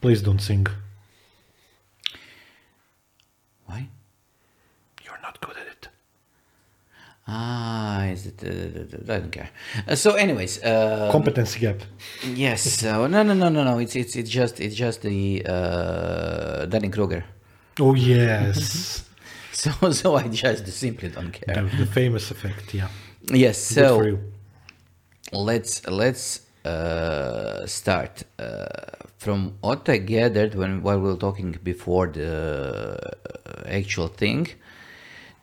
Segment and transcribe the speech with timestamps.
[0.00, 0.66] Please don't sing.
[3.66, 3.88] Why?
[5.04, 5.88] You're not good at it.
[7.26, 8.42] Ah, is it?
[8.44, 9.48] Uh, I don't care.
[9.88, 11.80] Uh, so, anyways, uh, Competency gap.
[12.34, 12.60] yes.
[12.62, 13.78] So no, no, no, no, no.
[13.78, 17.24] It's it's it's just it's just the uh, Dunning Kruger.
[17.80, 19.08] Oh yes,
[19.52, 21.54] So so I just simply don't care.
[21.54, 22.74] the, the famous effect.
[22.74, 22.88] Yeah.
[23.32, 23.56] Yes.
[23.56, 24.18] So for you.
[25.32, 28.64] let's let's uh, start uh,
[29.18, 32.98] from what I gathered when while we were talking before the
[33.66, 34.48] actual thing.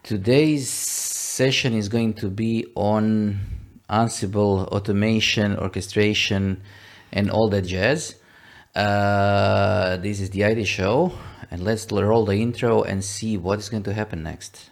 [0.04, 3.40] Today's session is going to be on
[3.88, 6.63] Ansible automation, orchestration,
[7.12, 8.16] and all that jazz.
[8.74, 11.12] Uh, this is the ID show,
[11.52, 14.71] and let's roll the intro and see what is going to happen next.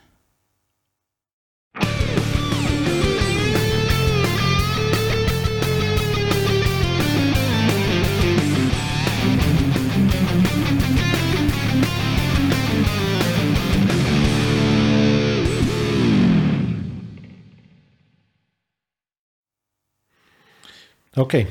[21.17, 21.47] Okay,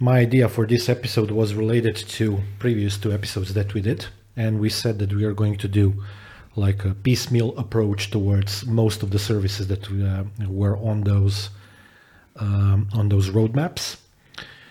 [0.00, 4.58] my idea for this episode was related to previous two episodes that we did, and
[4.58, 6.02] we said that we are going to do
[6.56, 11.50] like a piecemeal approach towards most of the services that uh, were on those
[12.40, 13.98] um, on those roadmaps.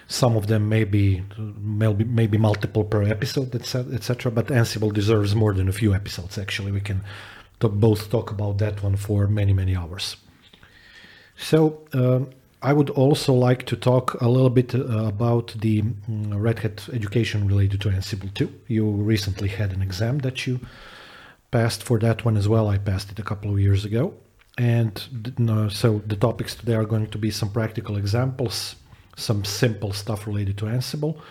[0.10, 4.30] Some of them may be maybe, maybe multiple per episode, etc.
[4.30, 6.38] But Ansible deserves more than a few episodes.
[6.38, 7.02] Actually, we can
[7.60, 10.18] both talk about that one for many many hours.
[11.38, 16.34] So um, I would also like to talk a little bit uh, about the mm,
[16.42, 18.52] Red Hat education related to Ansible 2.
[18.68, 20.60] You recently had an exam that you
[21.52, 22.68] passed for that one as well.
[22.68, 24.14] I passed it a couple of years ago.
[24.58, 24.98] And
[25.72, 28.76] so the topics today are going to be some practical examples,
[29.16, 31.22] some simple stuff related to Ansible,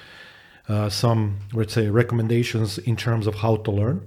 [0.69, 4.07] uh, some, let's say, recommendations in terms of how to learn,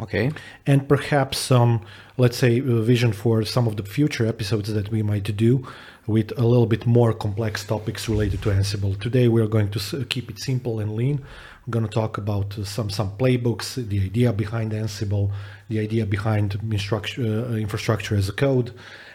[0.00, 0.30] Okay.
[0.66, 1.82] and perhaps some,
[2.16, 5.66] let's say, uh, vision for some of the future episodes that we might do
[6.08, 8.98] with a little bit more complex topics related to Ansible.
[8.98, 11.22] Today we're going to keep it simple and lean.
[11.66, 15.30] We're going to talk about uh, some some playbooks, the idea behind Ansible,
[15.68, 18.72] the idea behind uh, infrastructure as a code,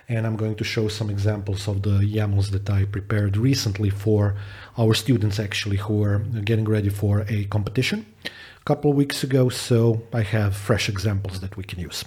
[0.07, 4.35] and I'm going to show some examples of the YAMLs that I prepared recently for
[4.77, 9.49] our students actually who are getting ready for a competition a couple of weeks ago.
[9.49, 12.05] So I have fresh examples that we can use.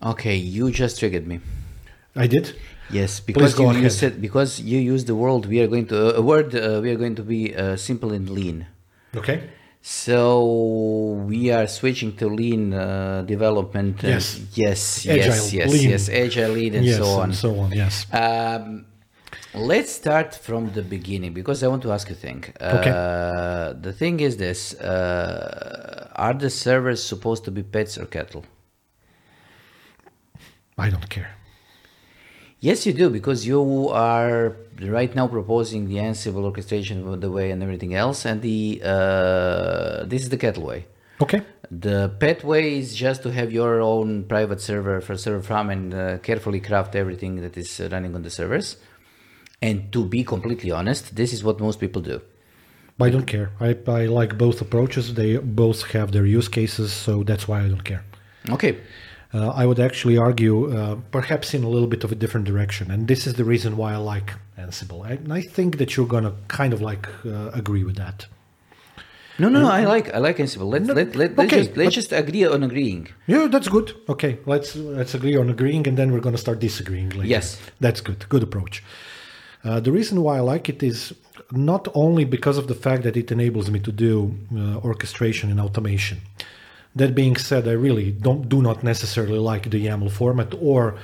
[0.00, 1.40] Okay, you just triggered me.
[2.14, 2.54] I did.
[2.90, 6.22] Yes, because you, you said because you used the word we are going to a
[6.22, 8.66] word uh, we are going to be uh, simple and lean.
[9.16, 9.38] Okay.
[9.80, 14.02] So we are switching to lean uh, development.
[14.02, 14.40] Yes.
[14.54, 15.90] yes, Agile, yes, yes, lean.
[15.90, 17.24] yes, agile lean and yes, so on.
[17.24, 17.70] and so on.
[17.72, 18.06] Yes.
[18.12, 18.86] Um,
[19.54, 22.44] let's start from the beginning because I want to ask you a thing.
[22.60, 28.44] Uh, The thing is this: uh, Are the servers supposed to be pets or cattle?
[30.78, 31.30] I don't care.
[32.68, 37.50] Yes, you do, because you are right now proposing the Ansible orchestration of the way
[37.50, 40.86] and everything else, and the uh, this is the cattle way.
[41.20, 41.42] Okay.
[41.70, 45.92] The pet way is just to have your own private server for server farm and
[45.92, 48.78] uh, carefully craft everything that is running on the servers.
[49.60, 52.22] And to be completely honest, this is what most people do.
[52.98, 53.50] I don't care.
[53.60, 55.12] I, I like both approaches.
[55.12, 58.04] They both have their use cases, so that's why I don't care.
[58.48, 58.78] Okay,
[59.34, 62.90] Uh, I would actually argue, uh, perhaps in a little bit of a different direction,
[62.92, 65.04] and this is the reason why I like Ansible.
[65.04, 68.26] I, and I think that you're gonna kind of like uh, agree with that.
[69.40, 70.70] no, no, no, I like I like Ansible.
[70.70, 73.08] Let's let, let, let's just let's just agree on agreeing.
[73.26, 73.92] Yeah, that's good.
[74.08, 77.26] Okay, let's let's agree on agreeing, and then we're gonna start disagreeing later.
[77.26, 77.58] Yes.
[77.80, 78.28] that's good.
[78.28, 78.84] Good approach.
[79.64, 81.12] Uh, the reason why I like it is
[81.50, 85.60] not only because of the fact that it enables me to do uh, orchestration and
[85.60, 86.18] automation.
[86.96, 90.96] That being said, I really don't do not necessarily like the YAML format or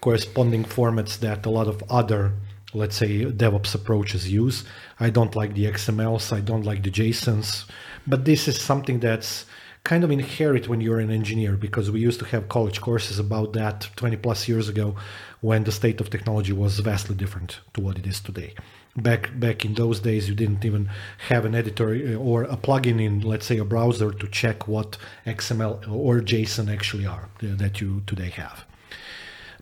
[0.00, 2.32] corresponding formats that a lot of other,
[2.74, 4.64] let's say, DevOps approaches use.
[4.98, 7.64] I don't like the XMLs, I don't like the JSONs,
[8.06, 9.46] but this is something that's
[9.84, 13.52] kind of inherent when you're an engineer because we used to have college courses about
[13.52, 14.96] that 20 plus years ago
[15.42, 18.52] when the state of technology was vastly different to what it is today
[18.96, 20.88] back back in those days you didn't even
[21.28, 24.96] have an editor uh, or a plugin in let's say a browser to check what
[25.26, 28.64] xml or json actually are uh, that you today have.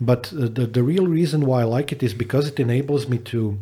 [0.00, 3.18] But uh, the, the real reason why i like it is because it enables me
[3.18, 3.58] to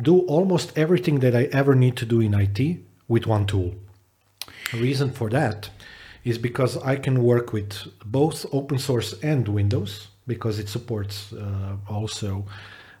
[0.00, 3.74] do almost everything that i ever need to do in it with one tool.
[4.72, 5.70] The reason for that
[6.24, 7.72] is because I can work with
[8.04, 12.46] both open source and Windows because it supports uh, also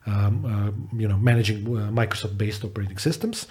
[0.06, 3.46] um, uh, you know managing uh, Microsoft-based operating systems.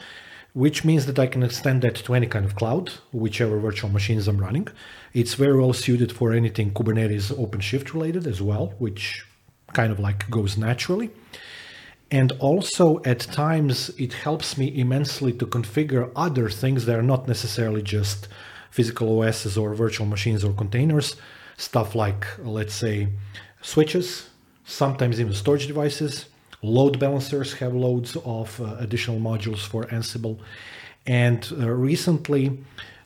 [0.54, 4.28] which means that I can extend that to any kind of cloud, whichever virtual machines
[4.28, 4.68] I'm running.
[5.12, 9.26] It's very well suited for anything Kubernetes OpenShift related as well, which
[9.74, 11.10] kind of like goes naturally.
[12.12, 17.28] And also at times it helps me immensely to configure other things that are not
[17.28, 18.28] necessarily just
[18.70, 21.16] physical OSs or virtual machines or containers,
[21.58, 23.08] stuff like, let's say,
[23.62, 24.30] switches,
[24.66, 26.26] sometimes even storage devices.
[26.64, 30.40] Load balancers have loads of uh, additional modules for Ansible.
[31.06, 32.58] And uh, recently,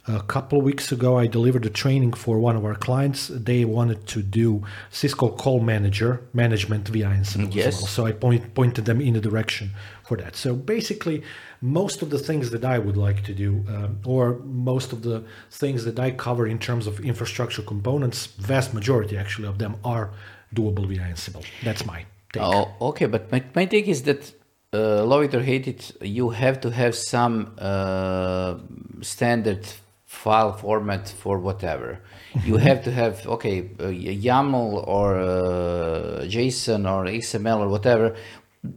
[0.07, 3.27] a couple of weeks ago, I delivered a training for one of our clients.
[3.27, 7.67] They wanted to do Cisco Call Manager management via Ansible Yes.
[7.67, 7.87] as well.
[7.87, 9.71] So I point, pointed them in the direction
[10.03, 10.35] for that.
[10.35, 11.23] So basically,
[11.61, 15.23] most of the things that I would like to do, um, or most of the
[15.51, 20.11] things that I cover in terms of infrastructure components, vast majority actually of them are
[20.55, 21.43] doable via Ansible.
[21.63, 22.05] That's my
[22.37, 22.75] take.
[22.79, 24.33] Oh, okay, but my, my take is that
[24.73, 28.55] uh, love it or hate it, you have to have some uh,
[29.01, 29.65] standard
[30.05, 31.99] file format for whatever.
[32.43, 38.15] You have to have okay, uh, YAML or uh, JSON or XML or whatever.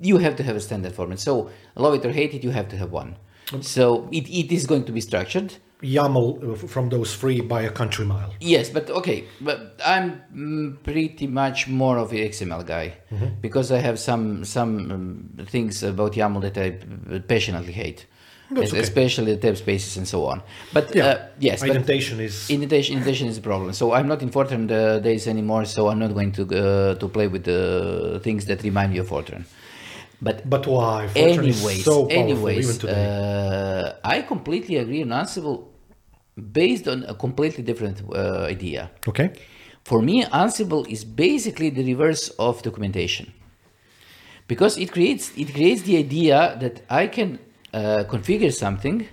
[0.00, 1.18] You have to have a standard format.
[1.20, 3.16] So love it or hate it, you have to have one.
[3.60, 5.54] So it, it is going to be structured.
[5.82, 8.32] YAML uh, from those free by a country mile.
[8.40, 12.94] Yes, but okay, but I'm mm, pretty much more of an XML guy
[13.40, 16.70] because I have some some um, things about YAML that I
[17.20, 18.06] passionately hate,
[18.50, 18.80] That's okay.
[18.82, 20.42] especially the tab spaces and so on.
[20.72, 23.72] But Yeah, uh, yes, but Indentation is indentation indentation is a problem.
[23.72, 25.64] So I'm not in Fortran uh, days anymore.
[25.64, 29.08] So I'm not going to uh, to play with the things that remind me of
[29.08, 29.44] Fortran.
[30.22, 31.08] But But why?
[31.08, 33.06] Fortran is anyways, so anyways, even today.
[33.08, 35.69] uh, I completely agree on Ansible
[36.40, 38.90] based on a completely different uh, idea.
[39.06, 39.32] okay.
[39.84, 43.32] For me, Ansible is basically the reverse of documentation
[44.46, 47.38] because it creates it creates the idea that I can
[47.72, 49.06] uh, configure something,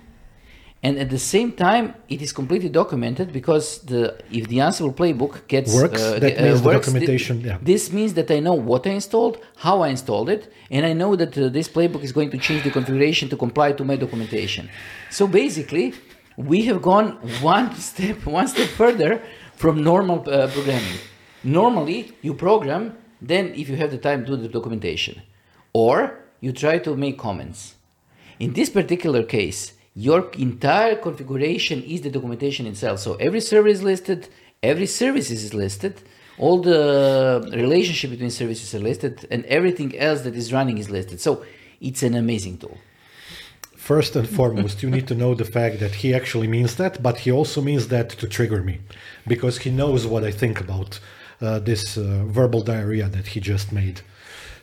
[0.82, 4.02] and at the same time it is completely documented because the
[4.38, 7.58] if the Ansible playbook gets Works, uh, that uh, means the works, documentation, yeah.
[7.62, 9.36] This means that I know what I installed,
[9.66, 12.62] how I installed it, and I know that uh, this playbook is going to change
[12.64, 14.68] the configuration to comply to my documentation.
[15.10, 15.94] So basically,
[16.38, 19.20] we have gone one step one step further
[19.56, 20.98] from normal uh, programming.
[21.42, 25.20] Normally, you program, then if you have the time, do the documentation,
[25.72, 27.74] or you try to make comments.
[28.38, 33.00] In this particular case, your entire configuration is the documentation itself.
[33.00, 34.28] So every server is listed,
[34.62, 36.00] every service is listed,
[36.38, 41.20] all the relationship between services are listed, and everything else that is running is listed.
[41.20, 41.44] So
[41.80, 42.78] it's an amazing tool.
[43.88, 47.20] First and foremost, you need to know the fact that he actually means that, but
[47.20, 48.80] he also means that to trigger me
[49.26, 51.00] because he knows what I think about
[51.40, 54.02] uh, this uh, verbal diarrhea that he just made.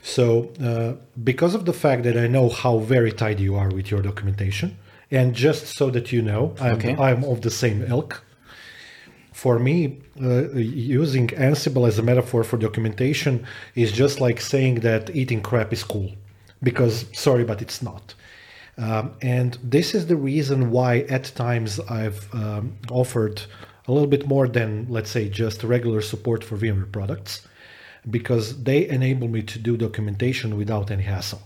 [0.00, 0.24] So,
[0.62, 0.92] uh,
[1.24, 4.68] because of the fact that I know how very tidy you are with your documentation,
[5.10, 6.94] and just so that you know, I'm, Okay.
[6.94, 8.22] I'm of the same ilk.
[9.32, 9.74] For me,
[10.22, 10.52] uh,
[11.00, 13.44] using Ansible as a metaphor for documentation
[13.74, 16.12] is just like saying that eating crap is cool.
[16.62, 18.14] Because, sorry, but it's not.
[18.78, 23.42] Um, and this is the reason why at times I've um, offered
[23.88, 27.46] a little bit more than, let's say, just regular support for VMware products,
[28.10, 31.42] because they enable me to do documentation without any hassle.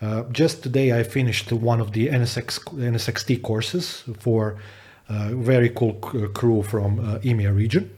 [0.00, 4.58] Uh, just today, I finished one of the NSX, NSXT courses for
[5.08, 7.90] a very cool c- crew from uh, EMEA region.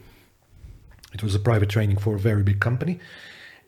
[1.12, 3.00] It was a private training for a very big company.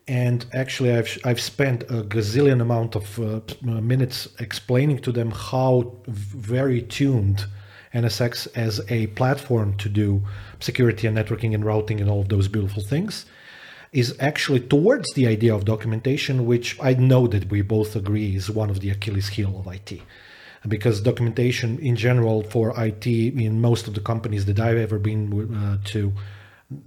[0.07, 5.31] And actually, I've, I've spent a gazillion amount of uh, uh, minutes explaining to them
[5.31, 7.45] how very tuned
[7.93, 10.21] NSX as a platform to do
[10.59, 13.25] security and networking and routing and all of those beautiful things
[13.93, 18.49] is actually towards the idea of documentation, which I know that we both agree is
[18.49, 20.01] one of the Achilles heel of IT.
[20.67, 25.55] Because documentation in general for IT in most of the companies that I've ever been
[25.55, 26.13] uh, to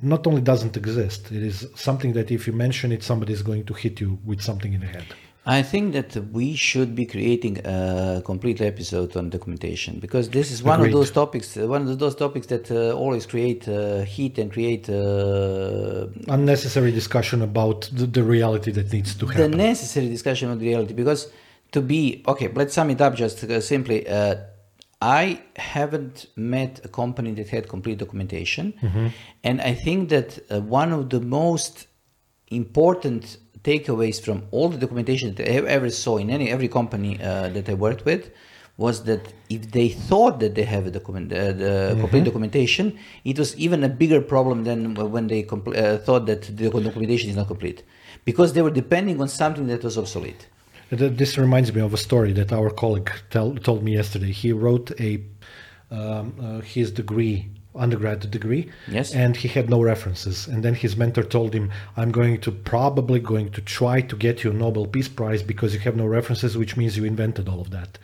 [0.02, 3.64] not only doesn't exist, it is something that if you mention it, somebody is going
[3.64, 5.04] to hit you with something in the head.
[5.48, 10.60] I think that we should be creating a complete episode on documentation because this is
[10.60, 10.88] one Agreed.
[10.88, 14.90] of those topics, one of those topics that uh, always create uh, heat and create
[14.90, 19.52] uh, Unnecessary discussion about the, the reality that needs to happen.
[19.52, 21.30] the necessary discussion of reality because
[21.70, 24.34] to be okay let's sum it up just uh, simply uh,
[25.00, 28.72] i haven't met a company that had complete documentation.
[29.44, 31.86] And i think that uh, one of the most
[32.48, 37.48] important takeaways from all the documentation that i ever saw in any every company uh,
[37.48, 38.30] that i worked with
[38.76, 43.38] was that if they thought that they have a document, uh, the complete documentation, it
[43.38, 47.36] was even a bigger problem than when they compl- uh, thought that the documentation is
[47.36, 47.82] not complete,
[48.24, 50.46] because they were depending on something that was obsolete.
[50.90, 54.32] Th- This reminds me of a story that our colleague tell, told me yesterday.
[54.32, 55.22] He wrote a
[55.90, 57.48] um, uh, his degree,
[57.78, 59.14] undergrad degree, Yes.
[59.14, 60.46] and he had no references.
[60.48, 64.44] And then his mentor told him, "I'm going to probably going to try to get
[64.44, 67.60] you a Nobel Peace Prize because you have no references, which means you invented all
[67.60, 67.98] of that."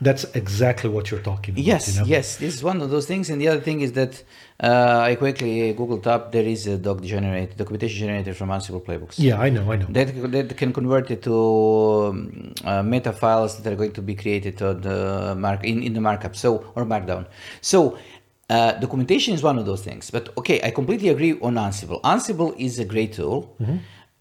[0.00, 1.64] That's exactly what you're talking about.
[1.64, 2.06] Yes, you know?
[2.06, 3.30] yes, this is one of those things.
[3.30, 4.22] And the other thing is that
[4.62, 6.30] uh, I quickly googled up.
[6.30, 9.14] There is a doc generator, documentation generator from Ansible playbooks.
[9.18, 9.86] Yeah, I know, I know.
[9.90, 14.14] That, that can convert it to um, uh, meta files that are going to be
[14.14, 16.36] created on the mark in, in the markup.
[16.36, 17.26] So or markdown.
[17.60, 17.98] So
[18.48, 20.10] uh, documentation is one of those things.
[20.10, 22.00] But okay, I completely agree on Ansible.
[22.02, 23.54] Ansible is a great tool.
[23.60, 23.76] Mm-hmm.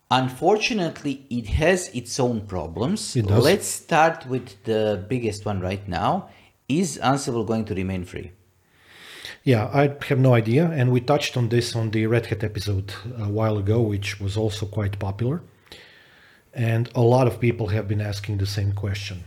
[0.10, 3.16] Unfortunately, it has its own problems.
[3.16, 3.44] It does.
[3.44, 6.30] Let's start with the biggest one right now.
[6.70, 8.32] Is Ansible going to remain free?
[9.44, 10.70] Yeah, I have no idea.
[10.70, 14.38] And we touched on this on the Red Hat episode a while ago, which was
[14.38, 15.42] also quite popular.
[16.54, 19.24] And a lot of people have been asking the same question.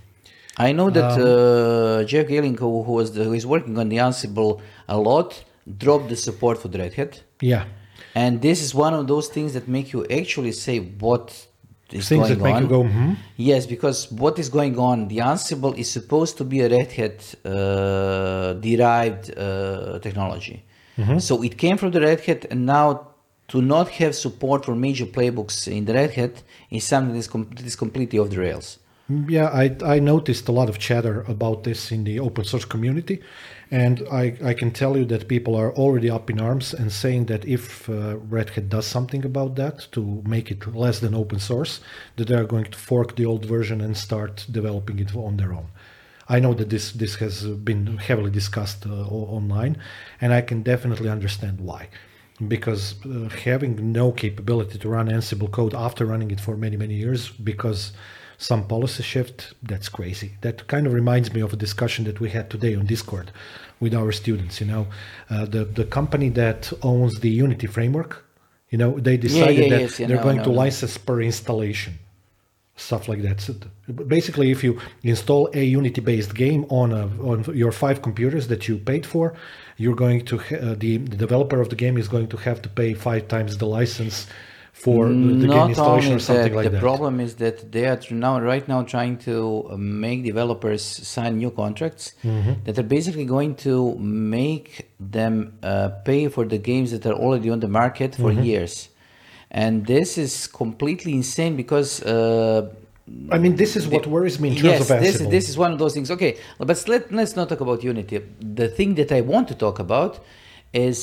[0.57, 4.61] I know that Um, uh, Jeff Geerling, who, the, who is working on the Ansible
[4.91, 5.29] a lot,
[5.85, 7.65] dropped the support for the Red Hat, Yeah,
[8.15, 11.27] and this is one of those things that make you actually say what
[11.93, 12.63] is things going that make on.
[12.63, 13.13] you go, hmm.
[13.37, 15.09] Yes, because what is going on?
[15.09, 20.59] The Ansible is supposed to be a Red Hat uh, derived uh, technology.
[20.99, 21.19] Mm-hmm.
[21.19, 22.87] So it came from the Red Hat, and now
[23.49, 27.29] to not have support for major playbooks in the Red Hat is something that is,
[27.29, 28.79] com- that is completely off the rails.
[29.09, 33.21] Yeah, I, I noticed a lot of chatter about this in the open source community.
[33.71, 37.27] And I, I can tell you that people are already up in arms and saying
[37.27, 41.39] that if uh, Red Hat does something about that to make it less than open
[41.39, 41.81] source,
[42.17, 45.53] that they are going to fork the old version and start developing it on their
[45.53, 45.69] own.
[46.29, 49.77] I know that this, this has been heavily discussed uh, online,
[50.21, 51.89] and I can definitely understand why.
[52.47, 56.95] Because uh, having no capability to run Ansible code after running it for many, many
[56.95, 57.93] years, because
[58.41, 60.33] some policy shift, that's crazy.
[60.41, 63.31] That kind of reminds me of a discussion that we had today on Discord
[63.81, 64.61] with our students.
[64.63, 64.87] You know,
[65.29, 68.25] uh, the the company that owns the Unity framework,
[68.71, 70.57] you know, they decided yeah, that yes, yeah, they're no, going no, to no.
[70.57, 71.99] license per installation,
[72.77, 73.43] stuff like that.
[73.43, 73.53] So
[74.17, 78.79] basically, if you install a Unity-based game on a, on your five computers that you
[78.79, 79.35] paid for,
[79.77, 82.63] you're going to ha- uh, the, the developer of the game is going to have
[82.63, 84.27] to pay five times the license
[84.85, 86.81] for the, the game Not installation only or something that, like the that.
[86.89, 89.35] problem is that they are now right now trying to
[89.71, 90.83] uh, make developers
[91.15, 92.55] sign new contracts Mm-hmm.
[92.65, 94.69] that are basically going to make
[95.17, 98.51] them uh, pay for the games that are already on the market for Mm-hmm.
[98.51, 98.75] years,
[99.63, 100.33] and this is
[100.63, 101.91] completely insane because.
[102.03, 102.61] Uh,
[103.37, 105.01] I mean, this is what worries me in terms yes, of Ansible.
[105.07, 106.09] this is, this is one of those things.
[106.17, 108.17] Okay, but let, let's not talk about Unity.
[108.61, 110.13] The thing that I want to talk about
[110.73, 110.99] is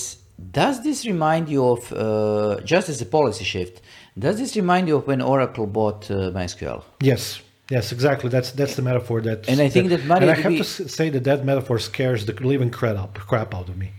[0.52, 3.82] does this remind you of, uh, just as a policy shift,
[4.18, 6.84] does this remind you of when Oracle bought uh, MySQL?
[7.02, 8.30] Yes, yes, exactly.
[8.30, 9.48] That's that's the metaphor that.
[9.50, 10.22] And I think that MariaDB.
[10.22, 13.78] and I have to say that that metaphor scares the living crap crap out of
[13.78, 13.92] me.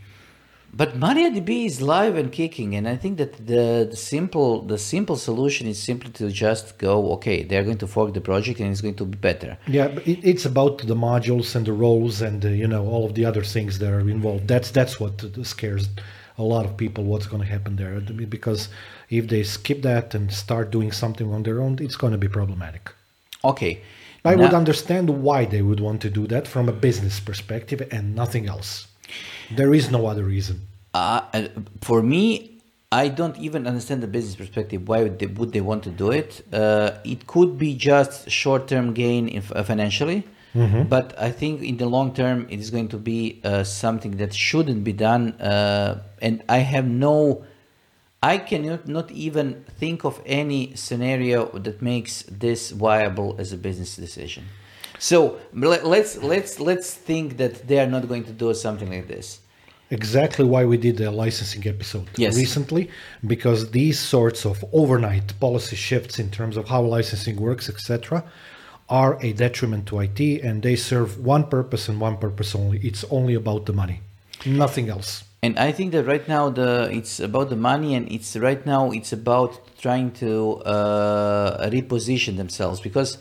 [0.72, 5.16] But MariaDB is live and kicking, and I think that the, the simple the simple
[5.16, 8.80] solution is simply to just go, okay, they're going to fork the project and it's
[8.80, 9.58] going to be better.
[9.66, 13.04] Yeah, but it, it's about the modules and the roles and uh, you know all
[13.06, 14.46] of the other things that are involved.
[14.46, 15.88] That's that's what scares
[16.38, 17.04] a lot of people.
[17.04, 18.00] What's going to happen there?
[18.00, 18.68] Because
[19.10, 22.28] if they skip that and start doing something on their own, it's going to be
[22.28, 22.92] problematic.
[23.44, 23.82] Okay.
[24.24, 28.14] I would understand why they would want to do that from a business perspective and
[28.14, 28.86] nothing else.
[29.50, 30.62] There is no other reason.
[30.92, 31.48] Uh, uh,
[31.80, 32.58] for me,
[32.90, 34.88] I don't even understand the business perspective.
[34.88, 36.44] Why would they, would they want to do it?
[36.52, 40.24] Uh, it could be just short-term gain in, uh, financially,
[40.54, 44.34] but I think in the long term, it is going to be uh, something that
[44.34, 45.32] shouldn't be done.
[45.40, 47.44] Uh, and I have no,
[48.22, 53.96] I cannot not even think of any scenario that makes this viable as a business
[53.96, 54.44] decision.
[54.98, 59.06] So let, let's let's let's think that they are not going to do something like
[59.08, 59.28] this.
[59.90, 62.36] exactly why we did a licensing episode Yes.
[62.44, 62.82] recently
[63.32, 67.98] because these sorts of overnight policy shifts in terms of how licensing works etc
[68.88, 73.04] are a detriment to IT and they serve one purpose and one purpose only it's
[73.10, 74.00] only about the money
[74.46, 78.36] nothing else And I think that right now the it's about the money, and it's
[78.36, 83.18] right now it's about trying to uh, reposition themselves because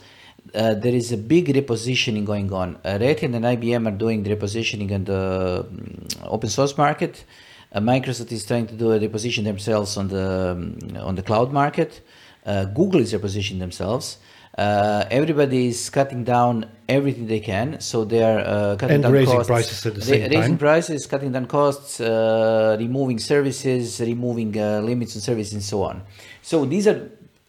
[0.56, 2.78] uh, there is a big repositioning going on.
[2.84, 7.24] Uh, Red Hat and IBM are doing the repositioning on the mm, open source market.
[7.72, 11.54] Uh, Microsoft is trying to do a reposition themselves on the um, on the cloud
[11.54, 12.02] market.
[12.48, 14.18] Uh, Google is repositioning themselves.
[14.58, 19.12] Uh, everybody is cutting down everything they can, so they are uh, cutting And down
[19.14, 19.48] raising costs.
[19.50, 20.42] prices at the same raising time.
[20.42, 25.84] Raising prices, cutting down costs, uh, removing services, removing uh, limits on services, and so
[25.84, 26.02] on.
[26.42, 27.00] So these are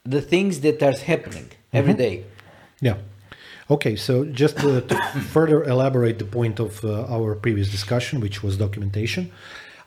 [0.04, 1.98] the things that are happening every Mm-hmm.
[1.98, 2.24] day.
[2.80, 2.96] Yeah.
[3.70, 4.94] Okay, so just to, to
[5.36, 9.30] further elaborate the point of uh, our previous discussion, which was documentation,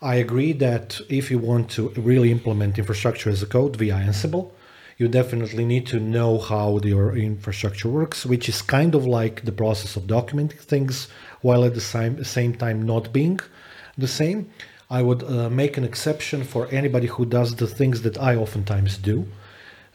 [0.02, 4.52] I agree that if you want to really implement infrastructure as a code via Ansible,
[5.02, 9.52] you definitely need to know how your infrastructure works, which is kind of like the
[9.52, 11.08] process of documenting things
[11.42, 13.40] while at the same, same time not being
[13.98, 14.40] the same.
[14.92, 19.00] I would uh, make an exception for anybody who does the things that I oftentimes
[19.00, 19.26] do,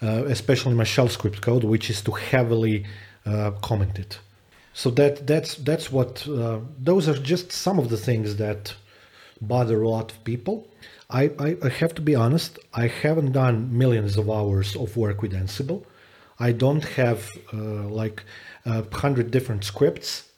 [0.02, 2.84] uh, especially my shell script code, which is to heavily
[3.25, 4.18] uh, comment it.
[4.75, 6.58] So that that's that's what uh,
[6.88, 8.75] those are just some of the things that
[9.40, 10.66] bother a lot of people.
[11.08, 15.22] I, I, I have to be honest, I haven't done millions of hours of work
[15.22, 15.84] with Ansible.
[16.38, 18.24] I don't have uh, like
[18.64, 20.28] a hundred different scripts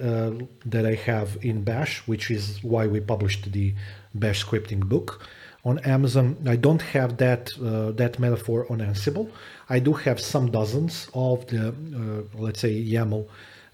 [0.00, 0.32] uh,
[0.66, 3.74] that I have in Bash, which is why we published the
[4.14, 5.26] Bash scripting book
[5.64, 6.36] on Amazon.
[6.46, 9.30] I don't have that uh, that metaphor on Ansible.
[9.68, 13.26] I do have some dozens of the uh, let's say YAML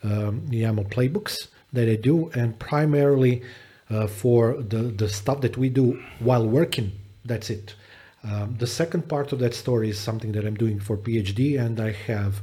[0.03, 3.43] um, YAML playbooks that I do, and primarily
[3.91, 6.93] uh, for the, the stuff that we do while working.
[7.25, 7.75] That's it.
[8.23, 11.79] Um, the second part of that story is something that I'm doing for PhD, and
[11.79, 12.41] I have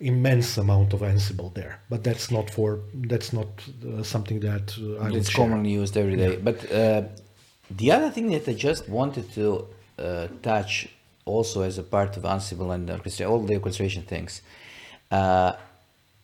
[0.00, 1.80] immense amount of Ansible there.
[1.90, 3.48] But that's not for that's not
[3.84, 6.34] uh, something that uh, I it's commonly used every day.
[6.34, 6.38] Yeah.
[6.42, 7.02] But uh,
[7.70, 9.66] the other thing that I just wanted to
[9.98, 10.88] uh, touch
[11.24, 12.88] also as a part of Ansible and
[13.22, 14.42] all the orchestration things.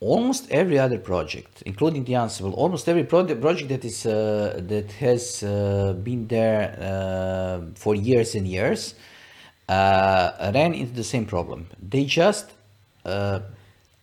[0.04, 4.92] Uh, almost every other project, including the Ansible, almost every project that is uh, that
[4.92, 8.94] has uh, been there uh, for years and years,
[9.68, 11.66] uh, ran into the same problem.
[11.80, 12.46] They just
[13.04, 13.40] uh,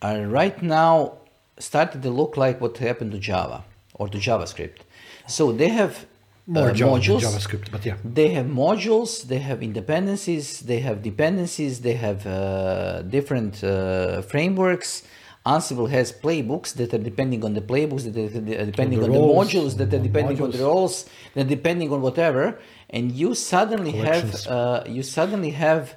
[0.00, 1.18] are right now
[1.58, 4.78] started to look like what happened to Java or to JavaScript.
[5.26, 6.06] So they have
[6.46, 7.20] more uh, Java modules.
[7.20, 7.96] JavaScript, but yeah.
[8.04, 15.02] They have modules, they have independencies, they have dependencies, they have uh, different uh, frameworks,
[15.44, 19.52] Ansible has playbooks that are depending on the playbooks, that are depending the on roles,
[19.52, 20.44] the modules, that are depending modules.
[20.44, 22.58] on the roles, that are depending on whatever,
[22.90, 25.96] and you suddenly have uh, you suddenly have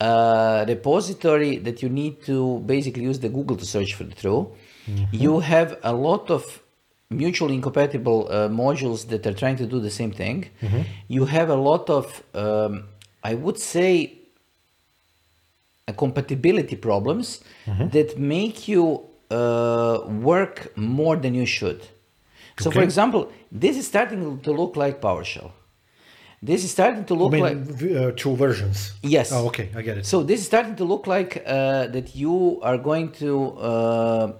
[0.00, 4.52] a repository that you need to basically use the Google to search for the through.
[4.86, 5.04] Mm-hmm.
[5.10, 6.62] You have a lot of
[7.10, 10.50] mutually incompatible uh, modules that are trying to do the same thing.
[10.62, 10.82] Mm-hmm.
[11.08, 12.84] You have a lot of, um,
[13.24, 14.17] I would say,
[15.92, 17.88] compatibility problems mm-hmm.
[17.88, 21.80] that make you uh, work more than you should.
[22.58, 22.80] So, okay.
[22.80, 25.52] for example, this is starting to look like PowerShell.
[26.40, 28.92] This is starting to look like uh, two versions.
[29.02, 29.32] Yes.
[29.32, 30.06] Oh, okay, I get it.
[30.06, 34.32] So this is starting to look like uh, that you are going to uh,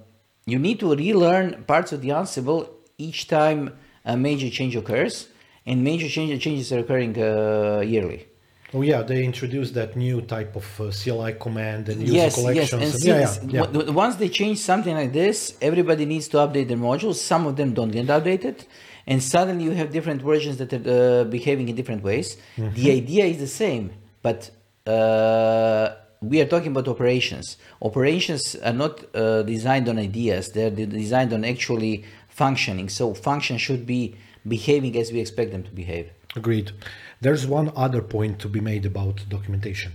[0.47, 5.29] you need to relearn parts of the Ansible each time a major change occurs,
[5.67, 8.28] and major change, changes are occurring uh, yearly.
[8.75, 13.05] Oh yeah, they introduced that new type of uh, CLI command and user yes, collections.
[13.05, 13.91] Yes, and, yeah, yeah, yeah.
[13.91, 17.15] once they change something like this, everybody needs to update their modules.
[17.15, 18.67] Some of them don't get updated,
[19.07, 22.37] and suddenly you have different versions that are uh, behaving in different ways.
[22.59, 22.75] Mm-hmm.
[22.75, 24.51] The idea is the same, but
[24.87, 27.57] uh, we are talking about operations.
[27.81, 32.91] Operations are not uh, designed on ideas; they're designed on actually functioning.
[32.91, 36.11] So function should be behaving as we expect them to behave.
[36.37, 36.73] Agreed.
[37.21, 39.93] There's one other point to be made about documentation.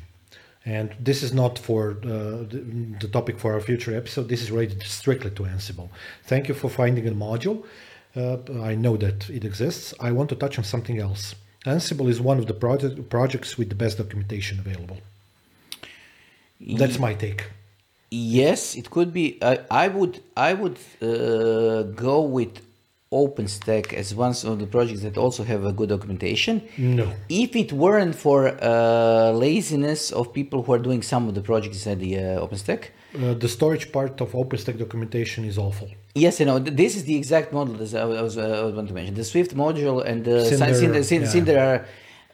[0.66, 2.46] And this is not for uh,
[3.02, 4.30] the, topic for our future episode.
[4.30, 5.90] This is related strictly to Ansible.
[6.24, 7.66] Thank you for finding a module.
[8.16, 9.94] Uh, I know that it exists.
[10.00, 11.36] I want to touch on something else.
[11.66, 14.98] Ansible is one of the project, projects with the best documentation available.
[16.60, 17.46] That's my take.
[18.10, 19.40] Yes, it could be.
[19.42, 22.62] I, I would I would uh, go with
[23.22, 26.56] OpenStack as one of the projects that also have a good documentation.
[26.78, 27.06] No.
[27.30, 31.76] If it weren't for uh, laziness of people who are doing some of the projects
[31.78, 32.82] inside the uh, OpenStack.
[33.16, 35.90] Uh, the storage part of OpenStack documentation is awful.
[36.16, 38.96] Yes, you know, this is the exact model that I was, I was going to
[39.00, 39.14] mention.
[39.16, 41.32] The Swift module and the Cinder, Cinder, Cinder, yeah.
[41.32, 41.80] Cinder are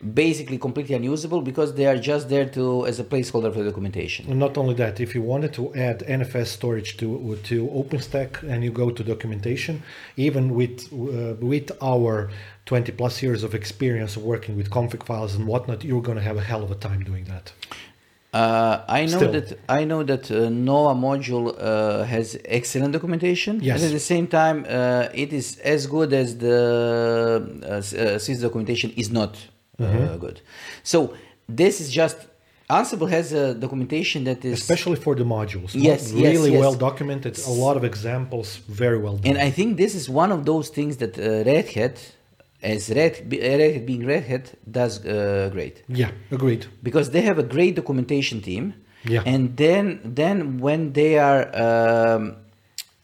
[0.02, 4.30] basically completely unusable because they are just there to as a placeholder for documentation.
[4.30, 8.64] And not only that, if you wanted to add NFS storage to to OpenStack and
[8.64, 9.84] you go to documentation,
[10.16, 12.30] even with uh, with our
[12.66, 16.24] 20 plus years of experience of working with config files and whatnot, you're going to
[16.24, 17.52] have a hell of a time doing that.
[18.32, 19.32] Uh, I know Still.
[19.32, 23.60] that I know that uh, Nova module uh, has excellent documentation.
[23.60, 23.78] Yes.
[23.78, 26.58] And at the same time, uh, it is as good as the
[27.64, 29.36] uh, SYS uh, documentation is not
[29.80, 30.18] mm-hmm.
[30.18, 30.42] good.
[30.84, 31.14] So
[31.48, 32.18] this is just
[32.70, 35.72] Ansible has a documentation that is especially for the modules.
[35.74, 37.36] Yes, really yes, well documented.
[37.48, 39.26] A lot of examples, very well done.
[39.26, 41.96] And I think this is one of those things that uh, Red Hat,
[42.62, 45.82] as Red, Red Hat being Red Hat, does uh, great.
[45.88, 46.68] Yeah, agreed.
[46.84, 48.76] Because they have a great documentation team.
[49.04, 49.24] Yeah.
[49.26, 52.36] And then then when they are um,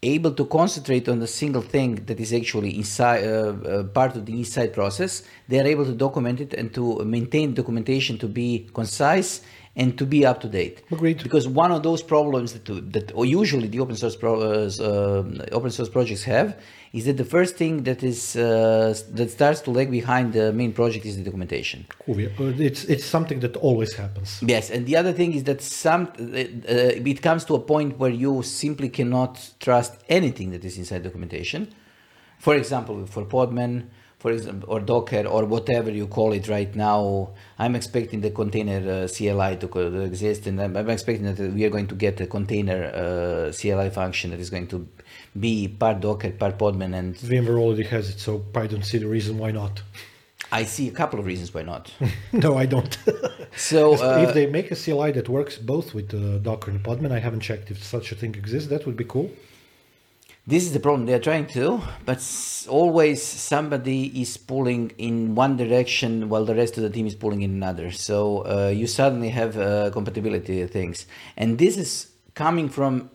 [0.06, 4.26] able to concentrate on a single thing that is actually inside uh, uh, part of
[4.26, 8.70] the inside process, they are able to document it and to maintain documentation to be
[8.74, 9.42] concise
[9.76, 10.84] and to be up to date.
[10.92, 11.22] Agreed.
[11.22, 15.72] Because one of those problems that that usually the open source pro, uh, uh, open
[15.72, 16.58] source projects have
[16.96, 20.72] is that the first thing that is uh, that starts to lag behind the main
[20.80, 21.80] project is the documentation.
[22.08, 24.30] Uh, It's it's something that always happens.
[24.54, 26.24] Yes, and the other thing is that some uh,
[26.74, 31.02] uh, it comes to a point where you simply cannot trust anything that is inside
[31.04, 31.62] documentation.
[32.46, 33.74] For example, for Podman,
[34.26, 39.04] for example, or Docker or whatever you call it right now, I'm expecting the container
[39.04, 42.26] uh, CLI to, exist, and I'm, I'm expecting that we are going to get a
[42.26, 44.88] container uh, CLI function that is going to
[45.40, 49.08] be part Docker, part Podman, and VMware already has it, so I don't see the
[49.08, 49.84] reason why not.
[50.52, 51.94] I see a couple of reasons why not.
[52.32, 52.98] no, I don't.
[53.58, 57.14] So uh, if they make a CLI that works both with uh, Docker and Podman,
[57.14, 58.70] I haven't checked if such a thing exists.
[58.70, 59.32] That would be cool.
[60.48, 62.22] This is the problem they are trying to, but
[62.70, 67.42] always somebody is pulling in one direction while the rest of the team is pulling
[67.42, 67.90] in another.
[67.90, 73.10] So uh, you suddenly have uh, compatibility things, and this is coming from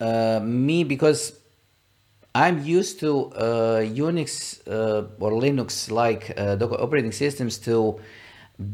[0.00, 1.38] uh, me because
[2.34, 8.00] I'm used to uh, Unix uh, or Linux like uh, operating systems to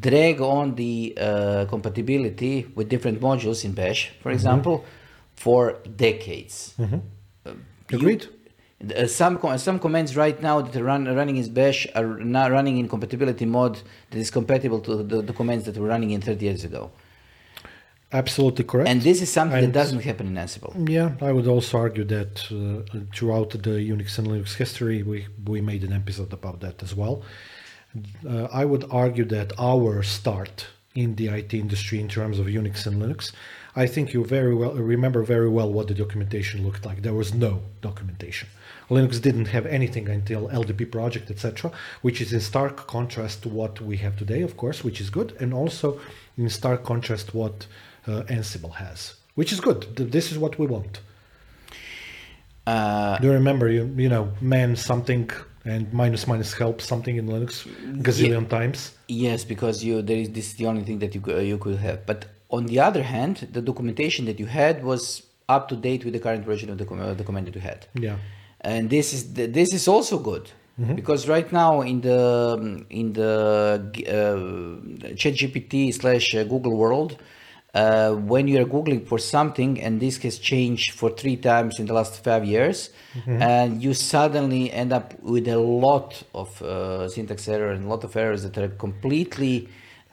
[0.00, 4.86] drag on the uh, compatibility with different modules in Bash, for example,
[5.34, 6.74] for decades.
[7.94, 8.28] Uh, you- Agreed.
[8.96, 12.48] uh, some co- some commands right now that are run, running in Bash are now
[12.50, 13.76] running in compatibility mode
[14.10, 16.90] that is compatible to the, the commands that were running in 30 years ago.
[18.12, 18.88] Absolutely correct.
[18.88, 20.88] And this is something that doesn't happen in Ansible.
[20.88, 25.60] Yeah, I would also argue that uh, throughout the Unix and Linux history, we, we
[25.60, 27.22] made an episode about that as well.
[28.28, 32.86] Uh, I would argue that our start in the IT industry in terms of Unix
[32.86, 33.32] and Linux,
[33.76, 37.02] I think you very well remember very well what the documentation looked like.
[37.02, 38.48] There was no documentation.
[38.88, 43.80] Linux didn't have anything until LDP project, etc., which is in stark contrast to what
[43.80, 45.98] we have today, of course, which is good, and also
[46.36, 47.66] in stark contrast to what
[48.06, 49.96] uh, Ansible has, which is good.
[49.96, 51.00] This is what we want.
[52.66, 55.30] Uh, Do you remember you you know man something
[55.64, 57.66] and minus minus help something in Linux
[58.02, 58.92] gazillion times?
[59.08, 62.06] Yes, because you there is this is the only thing that you you could have.
[62.06, 65.02] But on the other hand, the documentation that you had was
[65.54, 67.64] up to date with the current version of the, com- uh, the command that you
[67.72, 67.80] had.
[68.06, 68.16] Yeah.
[68.72, 70.46] and this is th- this is also good
[71.00, 72.20] because right now in the
[73.00, 73.32] in the
[74.18, 77.10] uh, ChatGPT slash uh, Google world,
[77.74, 81.84] uh, when you are googling for something and this has changed for three times in
[81.86, 82.78] the last five years,
[83.26, 88.02] and you suddenly end up with a lot of uh, syntax error and a lot
[88.08, 89.54] of errors that are completely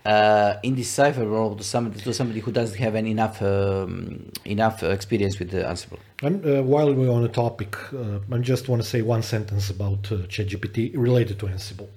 [0.06, 5.38] uh, indecipherable to somebody to somebody who doesn't have any enough um, enough uh, experience
[5.40, 6.00] with the Ansible.
[6.24, 9.70] And uh, while we're on the topic, uh, I just want to say one sentence
[9.70, 11.90] about uh, ChatGPT related to Ansible.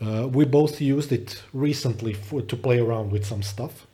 [0.00, 3.86] Uh, we both used it recently for, to play around with some stuff.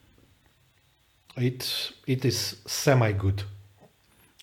[1.36, 3.42] It it is semi good.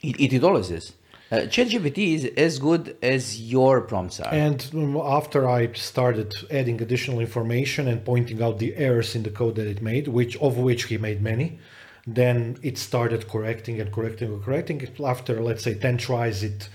[0.04, 0.94] It, it, it always is.
[1.36, 4.34] Uh, ChatGPT is as good as your prompts are.
[4.34, 9.32] And um, after I started adding additional information and pointing out the errors in the
[9.32, 11.60] code that it made, which of which he made many,
[12.08, 14.88] then it started correcting and correcting and correcting.
[15.04, 16.70] After let's say ten tries, it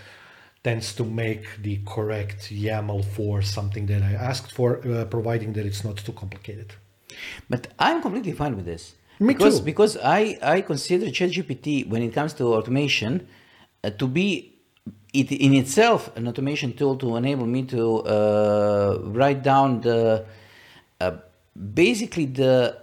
[0.62, 5.64] tends to make the correct YAML for something that I asked for, uh, providing that
[5.64, 6.74] it's not too complicated.
[7.48, 8.94] But I'm completely fine with this.
[9.18, 9.64] Me because, too.
[9.64, 13.26] Because I, I consider ChatGPT, when it comes to automation,
[13.82, 14.49] uh, to be
[15.12, 20.24] it in itself an automation tool to enable me to uh, write down the
[21.00, 21.12] uh,
[21.74, 22.76] basically the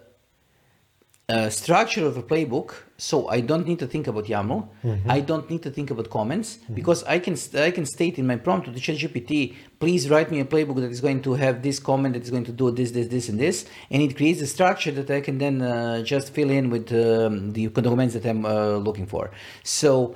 [1.30, 2.74] uh, structure of a playbook.
[3.00, 4.70] So i don't need to think about yaml.
[5.08, 8.26] I don't need to think about comments because i can st- i can state in
[8.26, 11.62] my prompt to the ChatGPT, please write me a playbook that is going to have
[11.62, 14.42] this comment that is going to do this this this and this and it creates
[14.42, 18.26] a structure that i can then uh, just fill in with um, the documents that
[18.26, 19.30] i'm uh, looking for.
[19.64, 20.16] So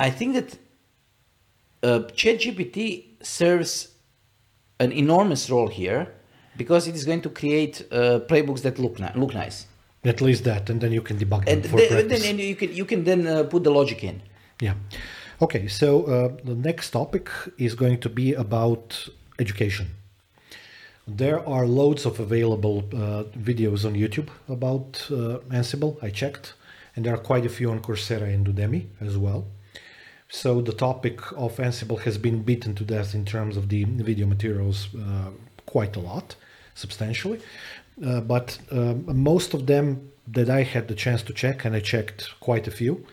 [0.00, 0.48] i think that
[1.82, 3.88] uh, ChatGPT serves
[4.78, 6.12] an enormous role here
[6.56, 9.66] because it is going to create uh, playbooks that look ni- look nice
[10.04, 12.22] At least that, and then you can debug them and for then, practice.
[12.22, 14.22] then you can you can then uh, put the logic in.
[14.60, 14.74] Yeah.
[15.40, 19.08] Okay, so uh, the next topic is going to be about
[19.38, 19.86] education.
[21.06, 25.92] There are loads of available uh, videos on YouTube about uh, Ansible.
[26.02, 26.54] I checked,
[26.94, 29.44] and there are quite a few on Coursera and Udemy as well.
[30.28, 34.26] So the topic of Ansible has been beaten to death in terms of the video
[34.26, 35.30] materials uh,
[35.66, 36.36] quite a lot,
[36.74, 37.40] substantially.
[38.04, 41.80] uh, but um, most of them that I had the chance to check, and I
[41.80, 43.06] checked quite a few,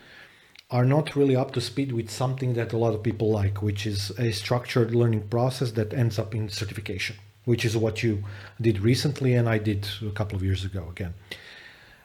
[0.72, 3.86] are not really up to speed with something that a lot of people like, which
[3.86, 8.24] is a structured learning process that ends up in certification, which is what you
[8.60, 11.14] did recently, and I did a couple of years ago again.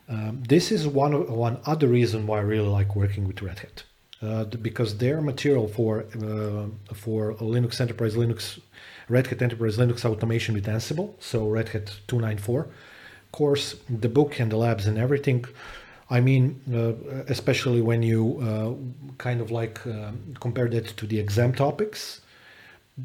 [0.09, 3.85] Um, this is one one other reason why I really like working with Red Hat,
[4.23, 8.61] uh, because their material for uh, for Linux Enterprise Linux,
[9.09, 12.69] Red Hat Enterprise Linux automation with Ansible, so Red Hat 294
[13.33, 15.45] course, the book and the labs and everything.
[16.11, 18.71] I mean, uh, especially when you uh,
[19.19, 22.21] kind of like uh, compare that to the exam topics.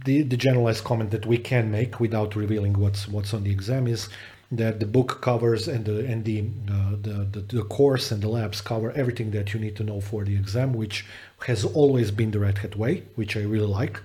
[0.06, 3.86] The, the generalized comment that we can make without revealing what's what's on the exam
[3.88, 4.10] is
[4.58, 8.30] that the book covers and the and the, uh, the, the the course and the
[8.30, 11.06] labs cover everything that you need to know for the exam, which
[11.48, 14.02] has always been the Red Hat way, which I really like.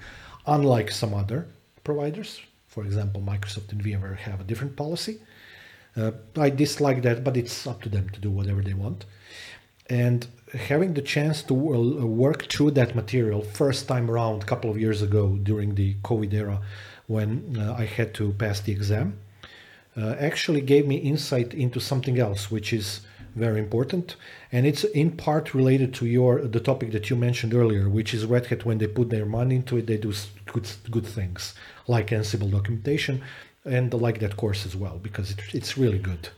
[0.47, 1.47] Unlike some other
[1.85, 5.21] providers, for example, Microsoft and VMware have a different policy.
[5.97, 9.05] Uh, I dislike that, but it's up to them to do whatever they want.
[9.91, 14.71] And having the chance to uh, work through that material first time around a couple
[14.71, 16.61] of years ago during the COVID era
[17.07, 19.19] when uh, I had to pass the exam
[19.99, 23.01] uh, actually gave me insight into something else, which is
[23.35, 24.17] very important.
[24.53, 28.25] And it's in part related to your the topic that you mentioned earlier, which is
[28.25, 30.13] Red Hat when they put their money into it, they do
[30.47, 31.55] good, good things
[31.87, 33.23] like Ansible documentation
[33.65, 36.29] and like that course as well because it, it's really good.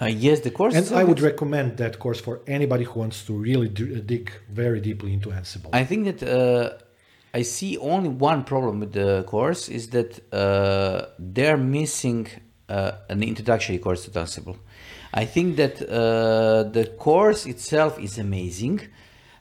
[0.00, 0.74] Uh, yes, the course.
[0.74, 4.80] And I would recommend that course for anybody who wants to really d- dig very
[4.80, 5.70] deeply into Ansible.
[5.72, 6.78] I think that uh,
[7.34, 12.28] I see only one problem with the course is that uh, they're missing
[12.68, 14.56] uh, an introductory course to Ansible.
[15.12, 18.80] I think that uh, the course itself is amazing.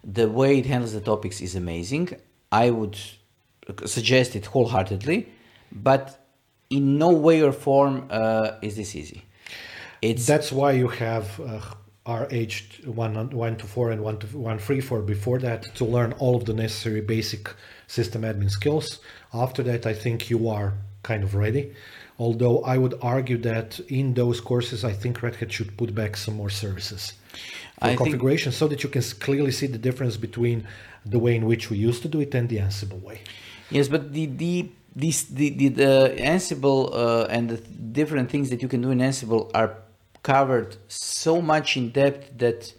[0.04, 2.10] The way it handles the topics is amazing.
[2.52, 2.98] I would
[3.86, 5.28] suggest it wholeheartedly,
[5.72, 6.26] but
[6.70, 9.24] in no way or form uh, is this easy.
[10.02, 14.60] It's that's why you have uh, aged one one to four and one to one
[14.60, 17.50] three four before that to learn all of the necessary basic
[17.88, 19.00] system admin skills.
[19.34, 21.74] After that, I think you are kind of ready.
[22.20, 26.18] Although I would argue that in those courses, I think Red Hat should put back
[26.18, 27.14] some more services
[27.80, 30.68] for I configuration so that you can clearly see the difference between
[31.06, 33.22] the way in which we used to do it and the Ansible way.
[33.70, 38.62] Yes, but the, the this the, the, the Ansible uh, and the different things that
[38.64, 39.78] you can do in Ansible are
[40.24, 42.74] covered so much in depth that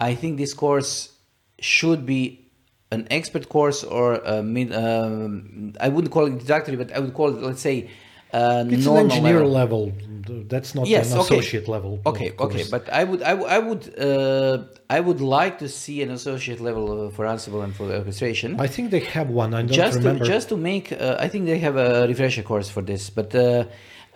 [0.00, 1.12] I think this course
[1.60, 2.50] should be
[2.90, 7.14] an expert course or a mid, um, I wouldn't call it introductory, but I would
[7.14, 7.88] call it, let's say,
[8.32, 9.86] uh, it's an engineer level.
[9.86, 10.46] level.
[10.48, 11.38] That's not yes, an okay.
[11.38, 12.00] associate level.
[12.06, 16.10] Okay, okay, but I would, I, I would, uh, I would like to see an
[16.10, 18.60] associate level uh, for Ansible and for the orchestration.
[18.60, 19.54] I think they have one.
[19.54, 20.24] I don't just remember.
[20.24, 23.34] To, just to make, uh, I think they have a refresher course for this, but.
[23.34, 23.64] Uh,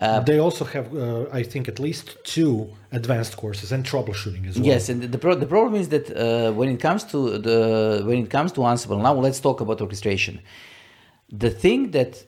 [0.00, 4.56] uh, they also have, uh, I think, at least two advanced courses and troubleshooting as
[4.56, 4.66] well.
[4.66, 8.18] Yes, and the, pro- the problem is that uh, when it comes to the when
[8.18, 10.40] it comes to Ansible, now let's talk about orchestration.
[11.30, 12.24] The thing that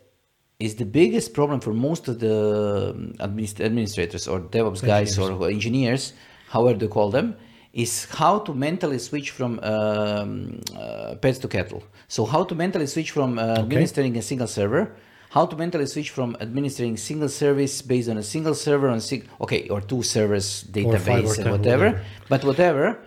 [0.59, 5.49] is the biggest problem for most of the um, administ- administrators or DevOps guys or
[5.49, 6.15] engineers,
[6.49, 7.37] however they call them,
[7.73, 11.83] is how to mentally switch from um, uh, pets to cattle.
[12.09, 13.61] So how to mentally switch from uh, okay.
[13.61, 14.97] administering a single server,
[15.31, 19.29] how to mentally switch from administering single service based on a single server on sig-
[19.43, 22.99] okay or two servers database or and whatever, whatever, but whatever,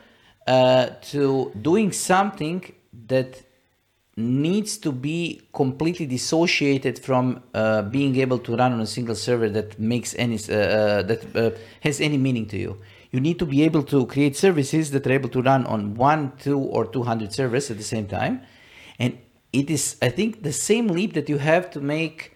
[0.45, 2.63] uh, to doing something
[3.07, 3.41] that
[4.19, 9.49] needs to be completely dissociated from uh, being able to run on a single server
[9.49, 11.51] that makes any uh, uh, that uh,
[11.81, 12.77] has any meaning to you.
[13.11, 16.33] You need to be able to create services that are able to run on one,
[16.37, 18.41] two, or two hundred servers at the same time,
[18.99, 19.17] and
[19.53, 22.35] it is I think the same leap that you have to make.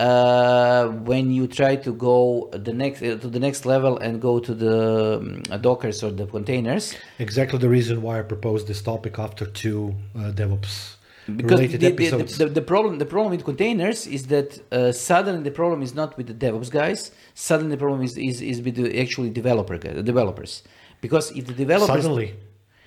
[0.00, 4.40] Uh, when you try to go the next uh, to the next level and go
[4.40, 9.16] to the um, dockers or the containers exactly the reason why i proposed this topic
[9.20, 9.94] after two
[10.34, 10.96] devops
[11.36, 15.52] because the, the, the, the, problem the problem with containers is that uh, suddenly the
[15.52, 17.12] problem is not with the DevOps guys.
[17.34, 20.62] Suddenly the problem is is, is with the actually developer the developers.
[21.00, 22.34] Because if the developers suddenly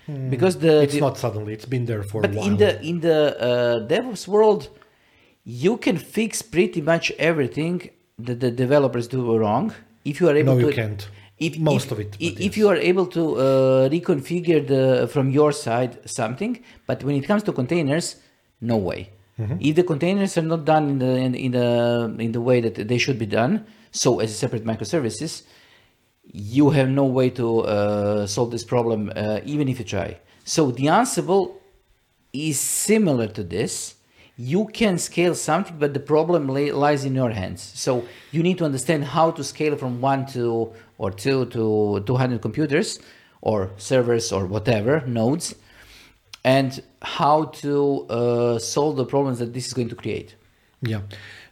[0.06, 0.30] hmm.
[0.30, 2.48] because the it's not suddenly it's been there for but a while.
[2.48, 4.70] in the in the uh, DevOps world,
[5.46, 10.56] you can fix pretty much everything that the developers do wrong if you are able
[10.56, 10.68] no, to.
[10.68, 11.08] you can't.
[11.38, 12.16] If, most if, of it.
[12.18, 12.58] If yes.
[12.58, 17.44] you are able to uh, reconfigure the from your side something, but when it comes
[17.44, 18.16] to containers,
[18.66, 19.10] no way.
[19.40, 19.58] Mm-hmm.
[19.60, 22.88] If the containers are not done in the in, in, the in the way that
[22.88, 25.44] they should be done, so as separate microservices,
[26.32, 30.20] you have no way to uh, solve this problem, uh, even if you try.
[30.44, 31.56] So the Ansible
[32.34, 33.96] is similar to this
[34.38, 37.62] you can scale something, but the problem li- lies in your hands.
[37.62, 42.42] So you need to understand how to scale from one to or two to 200
[42.42, 43.00] computers
[43.42, 45.56] or servers or whatever nodes,
[46.44, 50.36] and how to uh, solve the problems that this is going to create.
[50.82, 51.02] Yeah.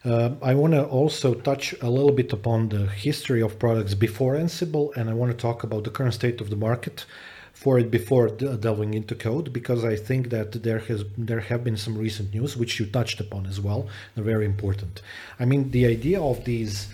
[0.03, 4.35] Uh, I want to also touch a little bit upon the history of products before
[4.35, 7.05] Ansible, and I want to talk about the current state of the market
[7.53, 11.77] for it before delving into code, because I think that there has there have been
[11.77, 13.87] some recent news which you touched upon as well.
[14.13, 15.01] They're very important.
[15.39, 16.87] I mean, the idea of these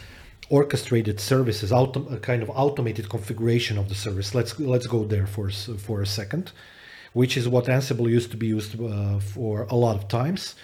[0.50, 4.36] orchestrated services, autom- a kind of automated configuration of the service.
[4.36, 5.50] Let's let's go there for
[5.88, 6.52] for a second,
[7.14, 10.56] which is what Ansible used to be used uh, for a lot of times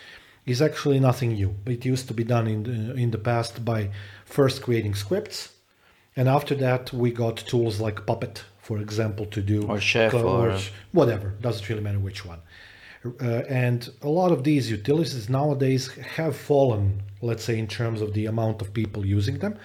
[0.45, 1.55] is actually nothing new.
[1.65, 3.89] It used to be done in the, in the past by
[4.25, 5.49] first creating scripts,
[6.15, 10.51] and after that we got tools like Puppet, for example, to do or Chef or,
[10.51, 10.59] or
[10.91, 11.33] whatever.
[11.41, 12.41] Doesn't really matter which one.
[13.21, 18.13] Uh, and a lot of these utilities nowadays have fallen, let's say, in terms of
[18.13, 19.57] the amount of people using them.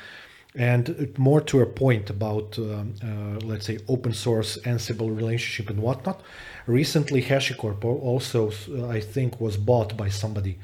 [0.54, 5.80] And more to a point about, um, uh, let's say, open source Ansible relationship and
[5.80, 6.20] whatnot.
[6.66, 10.58] Recently, HashiCorp also, uh, I think, was bought by somebody,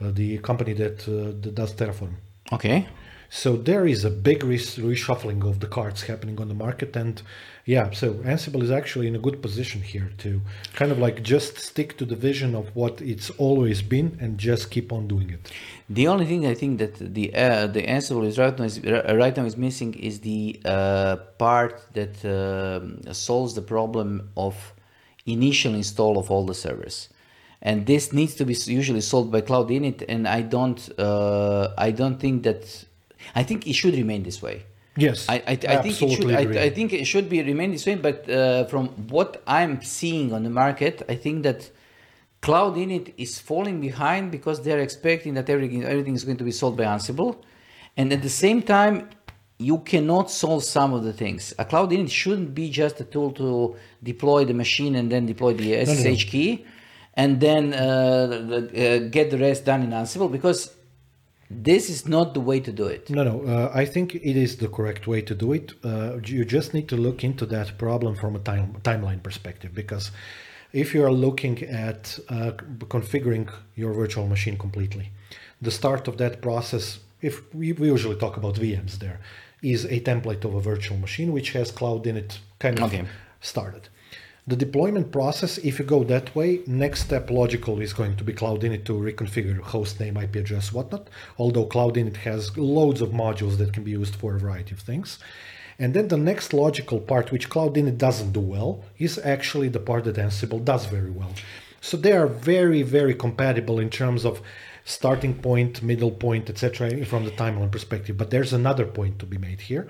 [0.00, 2.14] uh, the company that, uh, that does Terraform.
[2.52, 2.86] Okay.
[3.32, 7.22] So there is a big reshuffling of the cards happening on the market, and
[7.64, 10.40] yeah, so Ansible is actually in a good position here to
[10.74, 14.72] kind of like just stick to the vision of what it's always been and just
[14.72, 15.52] keep on doing it.
[15.88, 19.36] The only thing I think that the uh, the Ansible is right now is right
[19.36, 24.56] now is missing is the uh, part that uh, solves the problem of
[25.32, 27.08] initial install of all the servers.
[27.62, 31.90] And this needs to be usually solved by cloud init and i don't uh, i
[31.90, 32.62] don't think that
[33.34, 34.64] i think it should remain this way.
[34.96, 37.86] Yes i, I, I think it should I, I, think it should be remain this
[37.86, 41.70] way but uh, from what i'm seeing on the market i think that
[42.40, 46.52] cloud init is falling behind because they're expecting that everything everything is going to be
[46.52, 47.36] solved by ansible.
[47.96, 49.10] And at the same time
[49.60, 51.52] you cannot solve some of the things.
[51.58, 55.52] A cloud init shouldn't be just a tool to deploy the machine and then deploy
[55.52, 56.16] the SSH no, no.
[56.16, 56.66] key
[57.14, 60.74] and then uh, uh, get the rest done in Ansible because
[61.50, 63.10] this is not the way to do it.
[63.10, 63.36] No, no.
[63.44, 65.74] Uh, I think it is the correct way to do it.
[65.84, 70.10] Uh, you just need to look into that problem from a time, timeline perspective because
[70.72, 72.52] if you are looking at uh,
[72.96, 75.10] configuring your virtual machine completely,
[75.60, 79.20] the start of that process, if we, we usually talk about VMs there,
[79.62, 83.04] is a template of a virtual machine which has cloud init kind of okay.
[83.40, 83.88] started.
[84.46, 88.32] The deployment process, if you go that way, next step logical is going to be
[88.32, 91.08] Cloud Init to reconfigure host name, IP address, whatnot.
[91.38, 94.80] Although Cloud Init has loads of modules that can be used for a variety of
[94.80, 95.18] things.
[95.78, 99.78] And then the next logical part, which Cloud Init doesn't do well, is actually the
[99.78, 101.32] part that Ansible does very well.
[101.80, 104.42] So they are very, very compatible in terms of
[104.90, 108.16] starting point, middle point, etc., from the timeline perspective.
[108.16, 109.88] But there's another point to be made here,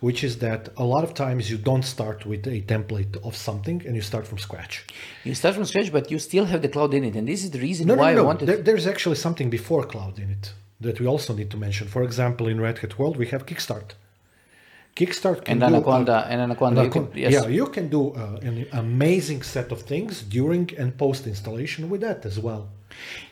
[0.00, 3.82] which is that a lot of times you don't start with a template of something
[3.86, 4.84] and you start from scratch.
[5.24, 7.60] You start from scratch, but you still have the cloud init, and this is the
[7.60, 8.22] reason no, why no, no.
[8.22, 8.46] I wanted.
[8.46, 11.86] There, there's actually something before cloud init that we also need to mention.
[11.88, 13.90] For example, in Red Hat world, we have Kickstart.
[14.96, 16.84] Kickstart can and Anaconda do, and Anaconda.
[16.84, 17.32] You can, yes.
[17.32, 22.00] Yeah, you can do uh, an amazing set of things during and post installation with
[22.00, 22.68] that as well.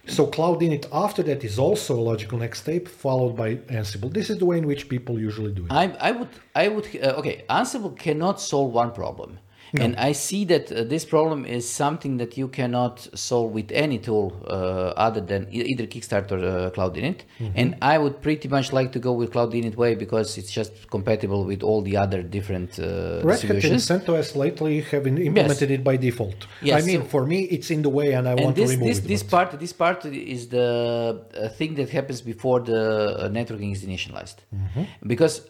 [0.07, 4.12] So Cloud Init after that is also a logical next step, followed by Ansible.
[4.12, 5.73] This is the way in which people usually do it.
[5.73, 7.44] I, I would, I would, uh, okay.
[7.51, 9.38] Ansible cannot solve one problem.
[9.72, 9.85] No.
[9.85, 13.98] And I see that uh, this problem is something that you cannot solve with any
[13.98, 17.20] tool uh, other than either Kickstarter or uh, Cloud Init.
[17.38, 17.52] Mm-hmm.
[17.54, 20.90] And I would pretty much like to go with Cloud Init way because it's just
[20.90, 25.78] compatible with all the other different uh, Red Hat and CentOS lately have implemented yes.
[25.78, 26.46] it by default.
[26.62, 26.83] Yes.
[26.83, 28.88] I mean, for me, it's in the way, and I and want this, to remove
[28.88, 29.09] this, it.
[29.09, 33.85] This part, this part is the uh, thing that happens before the uh, networking is
[33.85, 34.85] initialized, mm-hmm.
[35.07, 35.48] because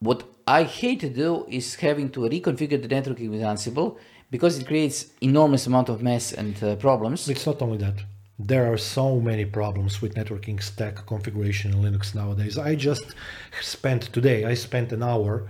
[0.00, 3.98] what I hate to do is having to reconfigure the networking with Ansible
[4.30, 7.28] because it creates enormous amount of mess and uh, problems.
[7.28, 8.02] It's not only that.
[8.38, 12.56] There are so many problems with networking stack configuration in Linux nowadays.
[12.56, 13.14] I just
[13.60, 15.46] spent today, I spent an hour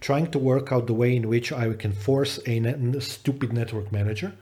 [0.00, 3.92] trying to work out the way in which I can force a net, stupid network
[3.92, 4.34] manager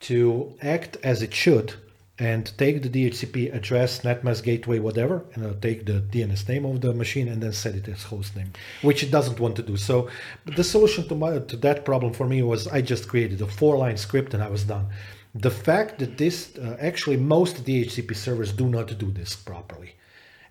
[0.00, 1.74] to act as it should
[2.22, 6.80] and take the DHCP address, NetMask gateway, whatever, and I'll take the DNS name of
[6.80, 8.52] the machine and then set it as host name,
[8.82, 9.76] which it doesn't want to do.
[9.76, 10.08] So
[10.44, 13.76] the solution to my to that problem for me was I just created a four
[13.76, 14.86] line script and I was done.
[15.34, 19.96] The fact that this uh, actually most DHCP servers do not do this properly.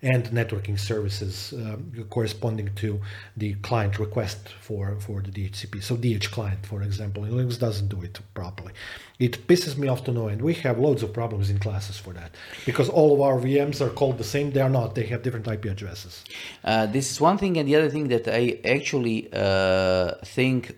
[0.02, 3.00] And networking services um, corresponding to
[3.36, 5.82] the client request for, for the DHCP.
[5.82, 8.72] So DH client, for example, Linux doesn't do it properly.
[9.20, 10.42] It pisses me off to no end.
[10.42, 12.34] We have loads of problems in classes for that
[12.66, 14.50] because all of our VMs are called the same.
[14.50, 14.96] They are not.
[14.96, 16.24] They have different IP addresses.
[16.64, 20.76] Uh, this is one thing, and the other thing that I actually uh, think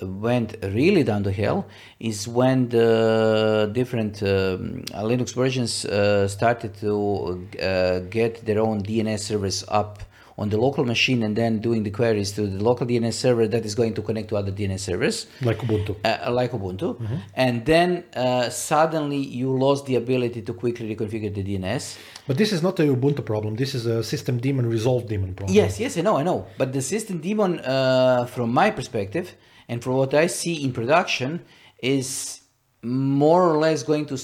[0.00, 1.66] went really down the hill
[2.00, 9.20] is when the different um, Linux versions uh, started to uh, get their own DNS
[9.20, 10.02] servers up
[10.38, 13.64] on the local machine and then doing the queries to the local DNS server that
[13.64, 15.26] is going to connect to other DNS servers.
[15.42, 15.96] Like Ubuntu.
[16.04, 16.98] Uh, like Ubuntu.
[16.98, 17.16] Mm-hmm.
[17.34, 21.98] And then uh, suddenly you lost the ability to quickly reconfigure the DNS.
[22.26, 23.56] But this is not a Ubuntu problem.
[23.56, 25.54] This is a system daemon resolved daemon problem.
[25.54, 26.46] Yes, yes, I know, I know.
[26.56, 29.34] But the system daemon, uh, from my perspective,
[29.68, 31.44] and from what I see in production,
[31.82, 32.40] is
[32.82, 34.16] more or less going to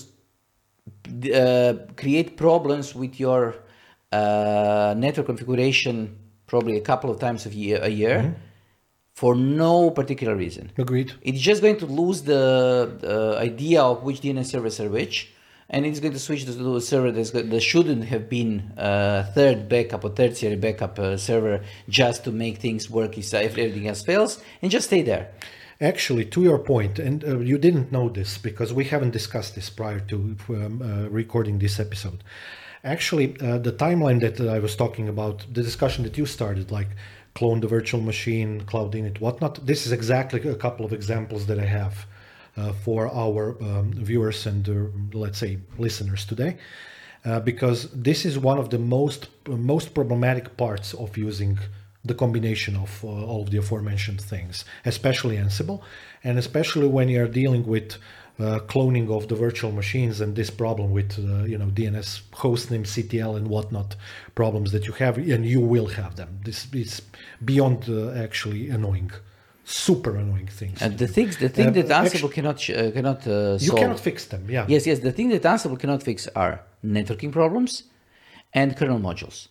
[1.35, 3.57] uh, create problems with your
[4.13, 6.17] uh, network configuration
[6.47, 8.33] probably a couple of times a year, a year mm-hmm.
[9.15, 10.73] for no particular reason.
[10.79, 11.13] Agreed.
[11.21, 15.33] It's just going to lose the idea of which DNS servers are which.
[15.71, 20.03] And it's going to switch to a server that shouldn't have been a third backup
[20.03, 24.71] or tertiary backup uh, server just to make things work if everything else fails, and
[24.71, 25.31] just stay there.
[25.81, 29.71] Actually, to your point, and uh, you didn't know this because we haven't discussed this
[29.71, 32.25] prior to um, uh, recording this episode.
[32.83, 36.89] Actually, uh, the timeline that I was talking about, the discussion that you started, like
[37.35, 41.59] clone the virtual machine, cloud init, whatnot, this is exactly a couple of examples that
[41.61, 42.18] I have uh,
[42.85, 46.57] for our um, viewers and uh, let's say listeners today.
[47.25, 51.59] Uh, because this is one of the most most problematic parts of using
[52.05, 55.81] the combination of uh, all of the aforementioned things, especially Ansible,
[56.23, 57.97] and especially when you're dealing with
[58.39, 63.37] uh, cloning of the virtual machines and this problem with uh, you know DNS hostnamectl,
[63.37, 63.97] and whatnot
[64.35, 66.41] problems that you have, and you will have them.
[66.45, 67.03] This is
[67.45, 69.11] beyond uh, actually annoying,
[69.69, 70.81] super annoying things.
[70.81, 73.63] And the things, the thing uh, that Ansible cannot uh, cannot solve.
[73.63, 74.47] You cannot fix them.
[74.49, 74.65] Yeah.
[74.69, 74.99] Yes, yes.
[75.01, 76.55] The thing that Ansible cannot fix are
[76.85, 77.85] networking problems
[78.55, 79.49] and kernel modules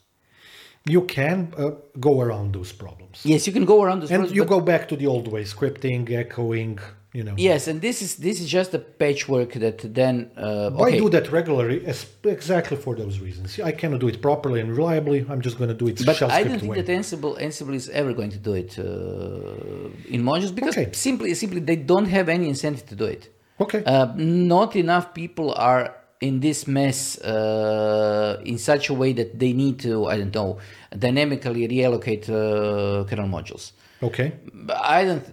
[0.88, 3.22] you can uh, go around those problems.
[3.24, 4.12] Yes, you can go around those.
[4.12, 6.80] And problems, you go back to the old way, scripting, echoing,
[7.14, 7.34] you know.
[7.38, 10.32] Yes, and this is this is just a patchwork that then.
[10.38, 10.96] Uh, okay.
[10.96, 11.86] I do that regularly,
[12.24, 13.60] exactly for those reasons.
[13.60, 15.26] I cannot do it properly and reliably.
[15.30, 16.06] I'm just going to do it.
[16.06, 16.82] But I don't think way.
[16.82, 20.92] that Ansible Ansible is ever going to do it uh, in modules because okay.
[20.94, 23.30] simply simply they don't have any incentive to do it.
[23.60, 23.84] Okay.
[23.84, 29.54] Uh, not enough people are in this mess uh, in such a way that they
[29.54, 30.60] need to, I don't know,
[30.98, 33.72] dynamically reallocate uh, kernel modules.
[34.02, 34.34] Okay.
[34.54, 35.24] But I don't.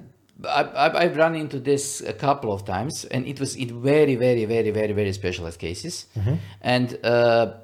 [0.48, 4.44] I, have run into this a couple of times, and it was in very, very,
[4.44, 6.34] very, very, very specialized cases, mm-hmm.
[6.60, 7.54] and uh,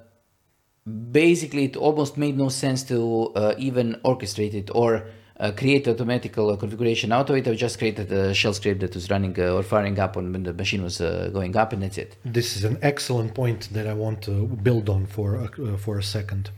[1.10, 5.06] basically it almost made no sense to uh, even orchestrate it or
[5.40, 7.48] uh, create automatical configuration out of it.
[7.48, 10.52] I just created a shell script that was running uh, or firing up when the
[10.52, 12.16] machine was uh, going up, and that's it.
[12.24, 16.02] This is an excellent point that I want to build on for uh, for a
[16.02, 16.50] second.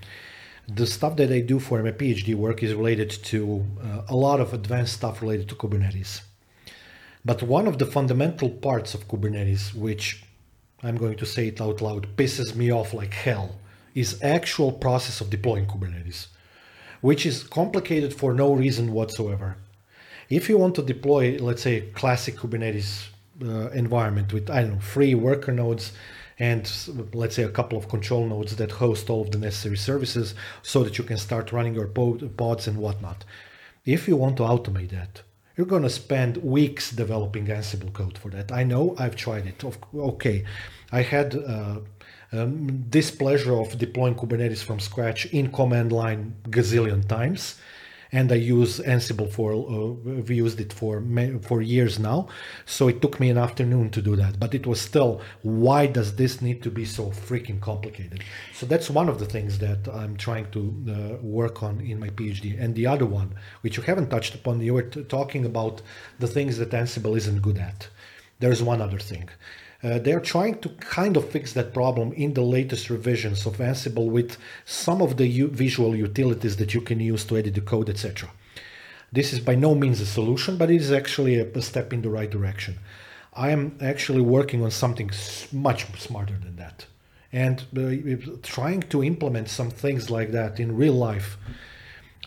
[0.68, 4.40] The stuff that I do for my PhD work is related to uh, a lot
[4.40, 6.22] of advanced stuff related to Kubernetes.
[7.24, 10.24] But one of the fundamental parts of Kubernetes, which
[10.82, 13.56] I'm going to say it out loud, pisses me off like hell,
[13.94, 16.26] is actual process of deploying Kubernetes
[17.02, 19.56] which is complicated for no reason whatsoever.
[20.30, 23.08] If you want to deploy, let's say, classic Kubernetes
[23.44, 25.92] uh, environment with, I don't know, free worker nodes
[26.42, 26.64] and
[27.14, 30.82] let's say a couple of control nodes that host all of the necessary services so
[30.82, 33.24] that you can start running your pods and whatnot.
[33.84, 35.22] If you want to automate that,
[35.56, 38.50] you're going to spend weeks developing Ansible code for that.
[38.50, 39.62] I know I've tried it.
[39.94, 40.44] Okay,
[40.90, 41.78] I had uh,
[42.32, 47.60] um, displeasure of deploying Kubernetes from scratch in command line gazillion times.
[48.14, 51.02] And I use Ansible for, uh, we used it for,
[51.40, 52.28] for years now.
[52.66, 54.38] So it took me an afternoon to do that.
[54.38, 58.22] But it was still, why does this need to be so freaking complicated?
[58.52, 62.10] So that's one of the things that I'm trying to uh, work on in my
[62.10, 62.62] PhD.
[62.62, 65.80] And the other one, which you haven't touched upon, you were t- talking about
[66.18, 67.88] the things that Ansible isn't good at.
[68.40, 69.30] There's one other thing.
[69.82, 74.08] Uh, they're trying to kind of fix that problem in the latest revisions of Ansible
[74.08, 77.90] with some of the u- visual utilities that you can use to edit the code,
[77.90, 78.30] etc.
[79.10, 82.02] This is by no means a solution, but it is actually a, a step in
[82.02, 82.78] the right direction.
[83.34, 85.10] I am actually working on something
[85.52, 86.86] much smarter than that.
[87.32, 91.38] And uh, trying to implement some things like that in real life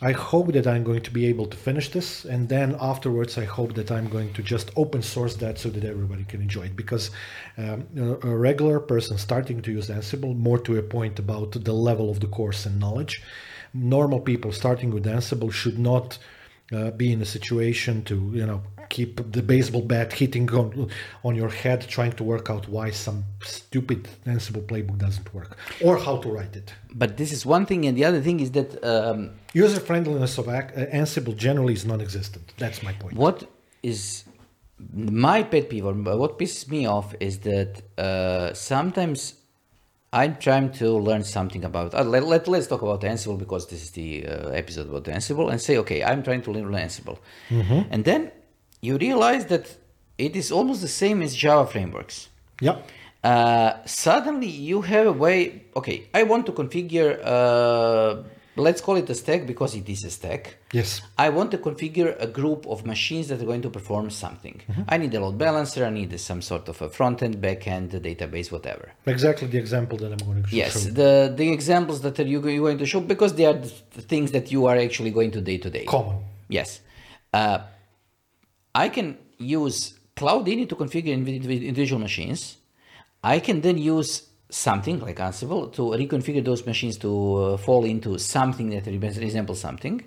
[0.06, 3.46] I hope that I'm going to be able to finish this, and then afterwards, I
[3.46, 6.76] hope that I'm going to just open source that so that everybody can enjoy it.
[6.76, 7.10] Because
[7.58, 7.88] um,
[8.22, 12.20] a regular person starting to use Ansible, more to a point about the level of
[12.20, 13.24] the course and knowledge,
[13.74, 16.20] normal people starting with Ansible should not
[16.72, 20.90] uh, be in a situation to you know keep the baseball bat hitting on,
[21.24, 25.98] on your head trying to work out why some stupid ansible playbook doesn't work or
[25.98, 28.70] how to write it But this is one thing, and the other thing is that
[28.84, 30.62] um, user friendliness of uh,
[31.02, 33.38] ansible generally is non-existent that's my point what
[33.84, 34.26] is
[34.94, 39.36] my pet peeve or what pisses me off is that uh, sometimes
[40.16, 41.94] I'm trying to learn something about.
[41.94, 45.52] Uh, let, let, let's talk about Ansible because this is the uh, episode about Ansible
[45.52, 47.18] and say, okay, I'm trying to learn Ansible.
[47.92, 48.32] And then
[48.82, 49.66] you realize that
[50.18, 52.18] it is almost the same as Java frameworks.
[52.62, 52.78] yeah
[53.26, 55.38] Uh, suddenly you have a way,
[55.80, 58.22] okay, I want to configure, uh,
[58.68, 60.44] let's call it a stack because it is a stack.
[60.80, 60.90] yes
[61.26, 64.58] I want to configure a group of machines that are going to perform something.
[64.94, 67.88] I need a load balancer, I need some sort of a front end, back end,
[68.10, 68.86] database, whatever.
[69.16, 71.12] exactly the example that i'm going to Yes, the,
[71.42, 73.60] the examples that are you you're going to show because they are
[73.98, 75.86] the things that you are actually going to day to day.
[75.98, 76.18] common
[76.60, 76.70] Yes.
[77.40, 77.58] Uh,
[78.76, 82.58] I can use Cloud Init to configure individual machines.
[83.24, 84.12] I can then use
[84.50, 89.60] something like Ansible to reconfigure those machines to uh, fall into something that re- resembles
[89.60, 90.04] something.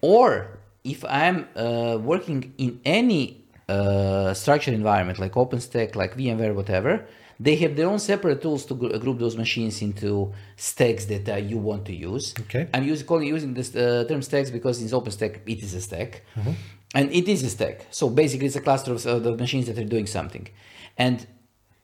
[0.00, 7.06] Or if I'm uh, working in any uh, structured environment like OpenStack, like VMware, whatever,
[7.40, 11.36] they have their own separate tools to gr- group those machines into stacks that uh,
[11.36, 12.34] you want to use.
[12.40, 12.68] Okay.
[12.74, 16.22] I'm using calling using this uh, term stacks because in OpenStack it is a stack,
[16.94, 17.86] and it is a stack.
[17.90, 20.48] So basically, it's a cluster of uh, the machines that are doing something,
[20.96, 21.26] and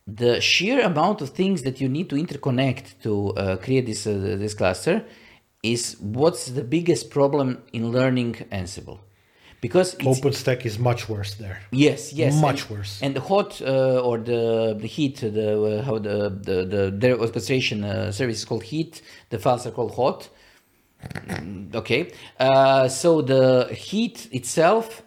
[0.06, 4.36] the sheer amount of things that you need to interconnect to uh, create this uh,
[4.38, 5.04] this cluster
[5.62, 8.98] is what's the biggest problem in learning Ansible,
[9.62, 13.00] because openstack is much worse there Yes, yes, Much and, worse.
[13.02, 17.18] And the hot uh, or the the heat, the uh, how the the the their
[17.18, 19.00] orchestration uh, service is called heat.
[19.30, 20.28] The files are called hot.
[21.26, 25.02] Mm, Okay, uh, so the heat itself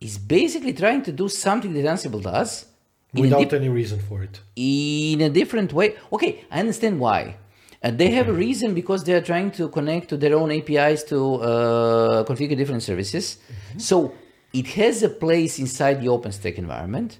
[0.00, 2.66] is basically trying to do something that Ansible does
[3.12, 5.96] without any reason for it in a different way.
[6.12, 7.36] Okay, I understand why.
[7.82, 11.04] Uh, they have a reason because they are trying to connect to their own APIs
[11.04, 13.38] to uh, configure different services.
[13.76, 14.14] So
[14.52, 17.18] it has a place inside the OpenStack environment,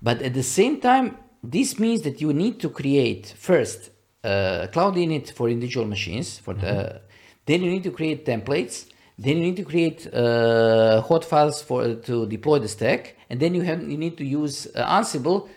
[0.00, 3.90] but at the same time, this means that you need to create first
[4.26, 6.38] uh, Cloud Init for individual machines.
[6.38, 7.00] For the,
[7.46, 8.86] then you need to create templates.
[9.18, 13.54] Then you need to create uh, hot files for to deploy the stack, and then
[13.54, 15.48] you have you need to use uh, Ansible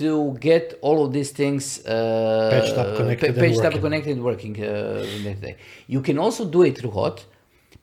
[0.00, 3.80] to get all of these things uh, Patched up, connected, and patched up, working.
[3.80, 4.54] connected, working.
[4.62, 5.52] Uh.
[5.86, 7.24] You can also do it through hot,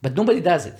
[0.03, 0.79] but nobody does it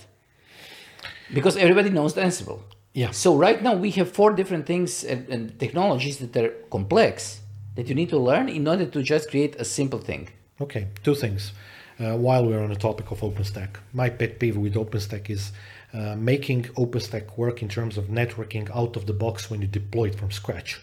[1.34, 2.60] because everybody knows Ansible.
[2.93, 3.12] Yeah.
[3.12, 7.41] So right now we have four different things and, and technologies that are complex
[7.76, 10.30] that you need to learn in order to just create a simple thing.
[10.60, 11.52] Okay, two things.
[12.00, 15.52] Uh, while we're on the topic of OpenStack, my pet peeve with OpenStack is
[15.94, 20.06] uh, making OpenStack work in terms of networking out of the box when you deploy
[20.06, 20.82] it from scratch.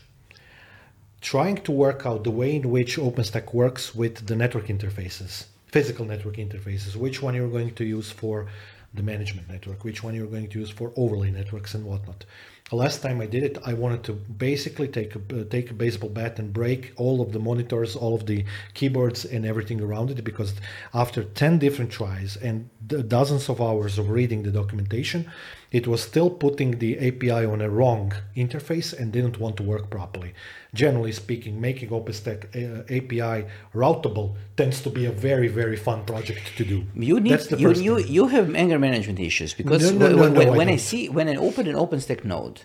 [1.21, 6.07] Trying to work out the way in which OpenStack works with the network interfaces, physical
[6.07, 8.47] network interfaces, which one you're going to use for
[8.95, 12.25] the management network, which one you're going to use for overlay networks and whatnot.
[12.73, 15.75] The last time I did it, I wanted to basically take a, uh, take a
[15.75, 20.11] baseball bat and break all of the monitors, all of the keyboards, and everything around
[20.11, 20.55] it because
[20.95, 25.31] after 10 different tries and dozens of hours of reading the documentation,
[25.71, 29.91] it was still putting the API on a wrong interface and didn't want to work
[29.91, 30.33] properly.
[30.75, 36.41] Generally speaking, making OpenStack uh, API routable tends to be a very, very fun project
[36.57, 36.85] to do.
[36.95, 38.11] You need That's the you, first you, thing.
[38.13, 40.77] you have anger management issues because No, no, when, no, when, no, I when I
[40.77, 42.63] see when I open an OpenStack node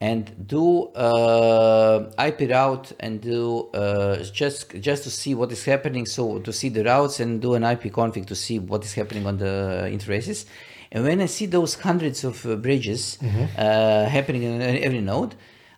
[0.00, 6.06] and do uh, IP route and do uh, just just to see what is happening,
[6.06, 9.26] so to see the routes and do an IP config to see what is happening
[9.26, 10.46] on the interfaces.
[10.90, 13.44] And when I see those hundreds of uh, bridges Mm-hmm.
[13.56, 15.34] uh, happening in every node,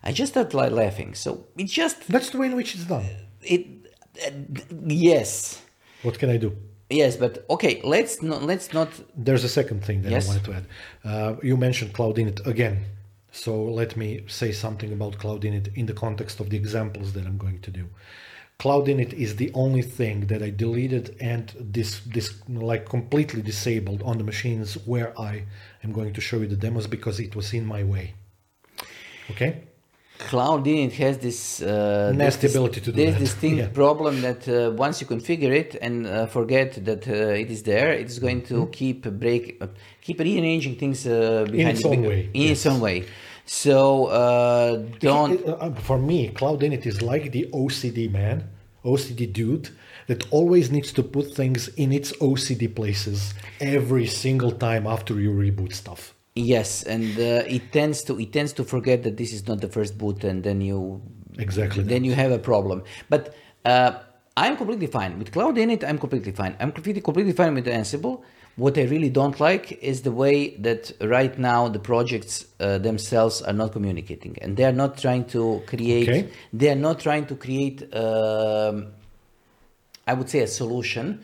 [0.07, 1.15] I just start like laughing.
[1.23, 1.29] So
[1.61, 3.05] it just That's the way in which it's done.
[3.55, 3.63] it.
[4.25, 4.31] Uh,
[4.87, 5.61] yes,
[6.05, 6.49] What can I do?
[6.89, 7.73] yes, but okay.
[7.83, 8.89] Let's not let's not
[9.25, 10.25] There's a second thing that Yes.
[10.25, 10.65] I wanted to add.
[11.11, 12.77] Uh, you mentioned Cloud Init again.
[13.31, 13.51] So
[13.81, 17.37] let me say something about Cloud Init in the context of the examples that I'm
[17.45, 17.85] going to do.
[18.63, 21.43] Cloud Init is the only thing that I deleted and
[21.75, 22.27] this this
[22.71, 25.33] like completely disabled on the machines where I
[25.85, 28.05] am going to show you the demos because it was in my way.
[29.31, 29.51] Okay?
[30.19, 33.19] Cloud Init has this uh, Nasty this, ability to do this that.
[33.19, 33.67] distinct Yeah.
[33.69, 37.91] problem that uh, once you configure it and uh, forget that uh, it is there,
[37.93, 39.67] it's going to keep break, uh,
[40.01, 43.05] keep rearranging things uh, behind its the- own way, In its own way.
[43.45, 45.33] So uh, don't.
[45.39, 48.49] It- uh, for me, Cloud Init is like the OCD man,
[48.83, 49.69] OCD dude
[50.07, 55.31] that always needs to put things in its OCD places every single time after you
[55.31, 56.13] reboot stuff.
[56.37, 59.69] Yes, and uh, it tends to it tends to forget that this is not the
[59.69, 61.01] first boot, and then you
[61.39, 62.83] Exactly then you have a problem.
[63.09, 63.35] But
[63.65, 63.93] uh,
[64.35, 65.83] I'm completely fine with Cloud Init.
[65.83, 66.55] I'm completely fine.
[66.59, 68.21] I'm completely completely fine with Ansible.
[68.55, 73.41] What I really don't like is the way that right now the projects uh, themselves
[73.41, 76.07] are not communicating, and they are not trying to create.
[76.09, 76.29] Okay.
[76.53, 77.81] They are not trying to create.
[77.95, 78.93] Um,
[80.05, 81.23] I would say a solution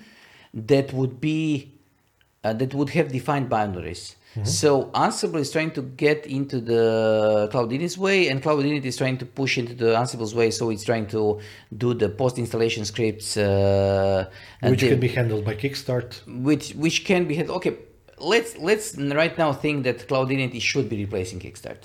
[0.54, 1.72] that would be
[2.44, 4.16] uh, that would have defined boundaries.
[4.44, 8.98] So Ansible is trying to get into the Cloud Init's way, and Cloud Init is
[8.98, 10.50] trying to push into the Ansible's way.
[10.50, 11.40] So it's trying to
[11.78, 14.26] do the post installation scripts, uh,
[14.62, 16.10] and which the- can be handled by Kickstart.
[16.50, 17.58] which which can be handled.
[17.58, 17.76] Okay,
[18.18, 21.84] let's let's right now think that Cloud Init should be replacing Kickstart.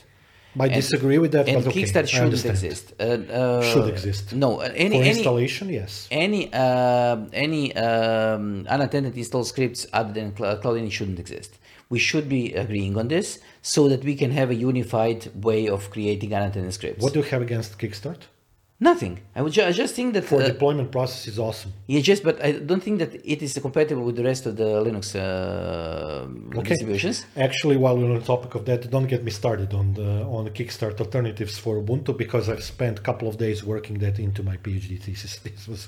[0.61, 2.85] I disagree with that, and but Kickstart I shouldn't exist.
[2.99, 4.35] Uh, uh, Should exist.
[4.35, 6.09] No, any For any installation, yes.
[6.11, 11.53] any uh, any um, unattended install scripts other than Cl- Cloud Init shouldn't exist.
[11.91, 15.91] We should be agreeing on this so that we can have a unified way of
[15.91, 17.03] creating unattended scripts.
[17.03, 18.23] What do you have against Kickstart?
[18.81, 19.19] Nothing.
[19.35, 21.73] I would ju- I just think that For uh, deployment process is awesome.
[21.89, 24.69] yeah, just but I don't think that it is compatible with the rest of the
[24.87, 26.69] Linux uh, Okay.
[26.71, 27.17] distributions.
[27.37, 30.43] Actually, while we're on the topic of that, don't get me started on the on
[30.49, 34.41] the Kickstart alternatives for Ubuntu because I've spent a couple of days working that into
[34.51, 35.33] my PhD thesis.
[35.49, 35.81] This was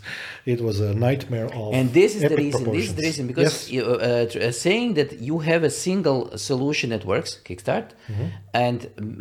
[0.55, 3.53] it was a nightmare of and this is the reason this is the reason because
[3.53, 3.71] Yes.
[3.75, 6.21] you, uh, uh, saying that you have a single
[6.51, 8.29] solution that works kickstart Mm-hmm.
[8.67, 8.79] and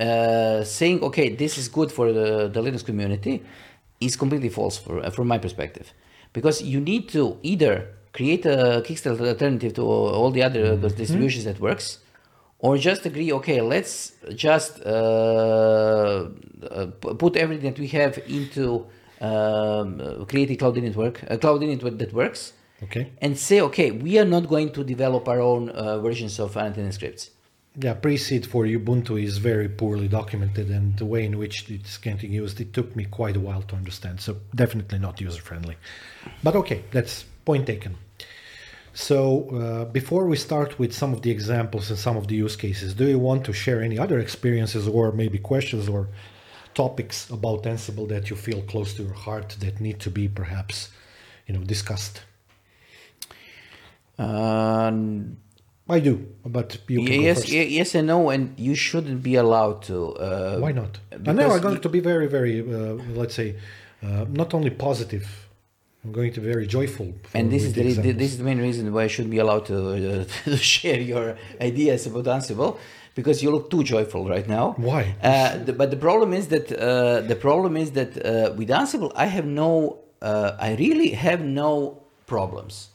[0.09, 3.35] uh, saying okay this is good for the, the linux community
[3.99, 5.93] is completely false for, uh, from my perspective
[6.33, 7.73] because you need to either
[8.13, 10.87] create a kickstart alternative to all the other Mm-hmm.
[11.03, 11.99] distributions that works
[12.59, 14.89] or just agree okay let's just uh,
[16.69, 16.85] uh,
[17.23, 18.85] put everything that we have into
[19.21, 23.11] um, uh, creating cloud init work uh, cloud init that works Okay.
[23.21, 26.93] and say okay we are not going to develop our own uh, versions of unattended
[26.93, 27.23] scripts
[27.81, 32.33] Yeah, pre-seed for Ubuntu is very poorly documented, and the way in which it's getting
[32.33, 34.19] used, it took me quite a while to understand.
[34.19, 35.77] So definitely not user-friendly.
[36.43, 37.95] But okay, that's point taken.
[38.93, 42.57] So uh, before we start with some of the examples and some of the use
[42.57, 46.09] cases, do you want to share any other experiences or maybe questions or
[46.73, 50.89] topics about Ansible that you feel close to your heart that need to be perhaps,
[51.47, 52.23] you know, discussed?
[54.19, 55.37] um,
[55.89, 56.13] I do,
[56.45, 60.99] but you yes yes and no and you shouldn't be allowed to uh, Why not?
[61.11, 63.55] And now I'm going to be very, very, uh, let's say,
[64.03, 65.25] uh, not only positive.
[66.03, 67.07] I'm going to be very joyful.
[67.33, 69.65] and this is the, the this is the main reason why I should be allowed
[69.65, 72.77] to, uh, to share your ideas about Ansible
[73.15, 74.75] because you look too joyful right now.
[74.77, 75.15] Why?
[75.21, 79.11] Uh, the, but the problem is that uh, the problem is that uh, with Ansible
[79.15, 82.89] I have no uh, I really have no problems.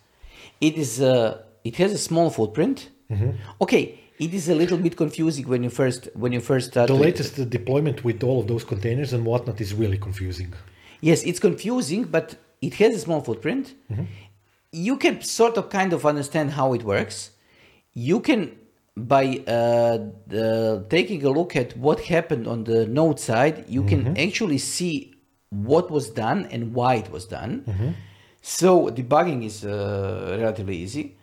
[0.61, 2.91] It is uh, it has a small footprint.
[3.11, 3.31] Mm-hmm.
[3.63, 6.87] Okay, it is a little bit confusing when you first when you first start.
[6.89, 10.53] the latest deployment with all of those containers and whatnot is really confusing.
[11.01, 13.75] Yes, it's confusing, but it has a small footprint.
[14.73, 17.31] You can sort of kind of understand how it works.
[17.93, 18.57] You can,
[18.97, 24.17] by uh, the, taking a look at what happened on the node side, you can
[24.19, 25.15] actually see
[25.51, 27.95] what was done and why it was done.
[28.43, 31.17] So debugging is uh, relatively easy,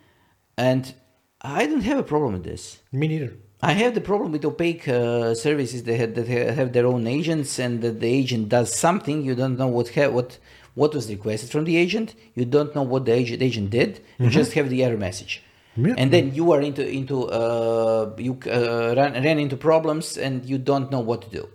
[0.56, 0.94] and
[1.40, 2.78] I don't have a problem with this.
[2.92, 3.32] Me neither.
[3.64, 7.58] I have the problem with opaque uh, services that have, that have their own agents,
[7.60, 9.22] and that the agent does something.
[9.24, 10.38] You don't know what ha- what
[10.74, 12.14] what was requested from the agent.
[12.34, 14.00] You don't know what the agent, agent did.
[14.18, 15.42] You just have the error message,
[15.76, 15.94] Yeah.
[15.96, 20.58] and then you are into into uh, you uh, ran, ran into problems, and you
[20.58, 21.48] don't know what to do.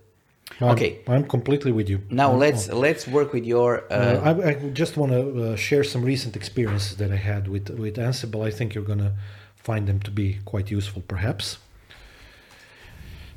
[0.61, 0.99] I'm, Okay.
[1.07, 1.99] I'm completely with you.
[2.09, 3.83] Now I'm- let's let's work with your.
[3.91, 7.47] Uh, Uh, I, I just want to uh, share some recent experiences that I had
[7.47, 8.47] with with Ansible.
[8.47, 9.13] I think you're going to
[9.55, 11.57] find them to be quite useful, perhaps.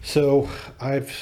[0.03, 0.49] So
[0.81, 1.13] I've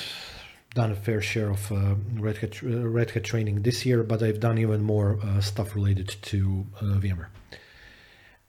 [0.74, 2.68] done a fair share of uh, Red Hat uh,
[2.98, 7.00] Red Hat training this year, but I've done even more uh, stuff related to uh,
[7.02, 7.28] VMware.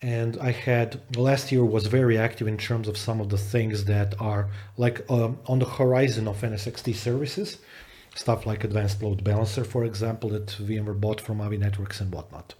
[0.01, 3.85] And I had last year was very active in terms of some of the things
[3.85, 4.47] that are
[4.77, 7.57] like um, on the horizon of NSX-T services,
[8.15, 12.53] stuff like Advanced Load Balancer, for example, that VMware bought from Avi Networks and whatnot.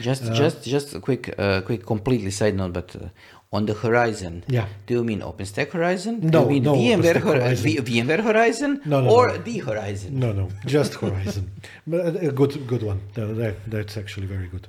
[0.00, 3.08] Just, just, just a quick, uh, quick, completely side note, but uh,
[3.52, 4.42] on the horizon.
[4.48, 4.66] Yeah.
[4.86, 6.20] Do you mean OpenStack Horizon?
[6.22, 7.70] No, Do you mean no VMware, Hor- Horizon.
[7.84, 8.80] VMware Horizon?
[8.86, 9.36] No, no, or no.
[9.38, 10.18] the Horizon?
[10.18, 11.50] No, no, just Horizon.
[11.86, 13.02] but a good, good one.
[13.14, 14.66] That- that's actually very good.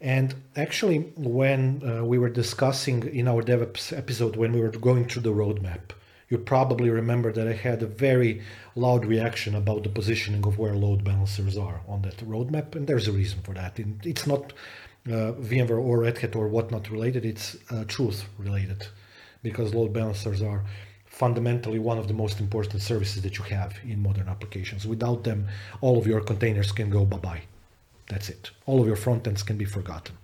[0.00, 5.06] And actually, when uh, we were discussing in our DevOps episode, when we were going
[5.06, 5.90] through the roadmap,
[6.30, 8.40] you probably remember that I had a very
[8.74, 13.08] loud reaction about the positioning of where load balancers are on that roadmap, and there's
[13.08, 13.78] a reason for that.
[14.04, 14.52] It's not
[15.06, 18.86] uh, VMware or Red Hat or whatnot related; it's uh, truth related,
[19.42, 20.64] because load balancers are
[21.04, 24.86] fundamentally one of the most important services that you have in modern applications.
[24.86, 25.48] Without them,
[25.80, 27.42] all of your containers can go bye bye.
[28.10, 28.50] That's it.
[28.66, 30.16] All of your front ends can be forgotten.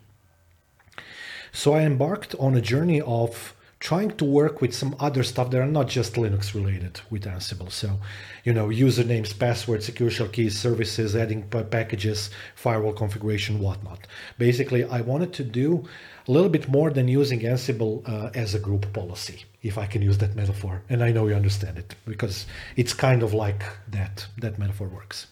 [1.52, 5.60] So I embarked on a journey of trying to work with some other stuff that
[5.60, 7.70] are not just Linux related with Ansible.
[7.70, 8.00] So,
[8.44, 14.00] you know, usernames, passwords, secure shell keys, services, adding packages, firewall configuration, whatnot.
[14.38, 15.84] Basically, I wanted to do
[16.26, 20.02] a little bit more than using Ansible uh, as a group policy, if I can
[20.02, 20.82] use that metaphor.
[20.88, 24.26] And I know you understand it because it's kind of like that.
[24.38, 25.28] That metaphor works.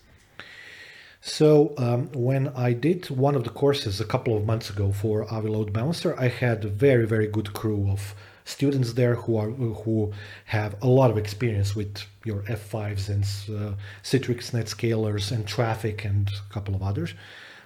[1.26, 5.24] So um, when I did one of the courses a couple of months ago for
[5.32, 8.14] Avi Load Balancer, I had a very very good crew of
[8.44, 10.12] students there who are who
[10.44, 13.24] have a lot of experience with your F5s and
[13.58, 17.14] uh, Citrix NetScalers and Traefik and a couple of others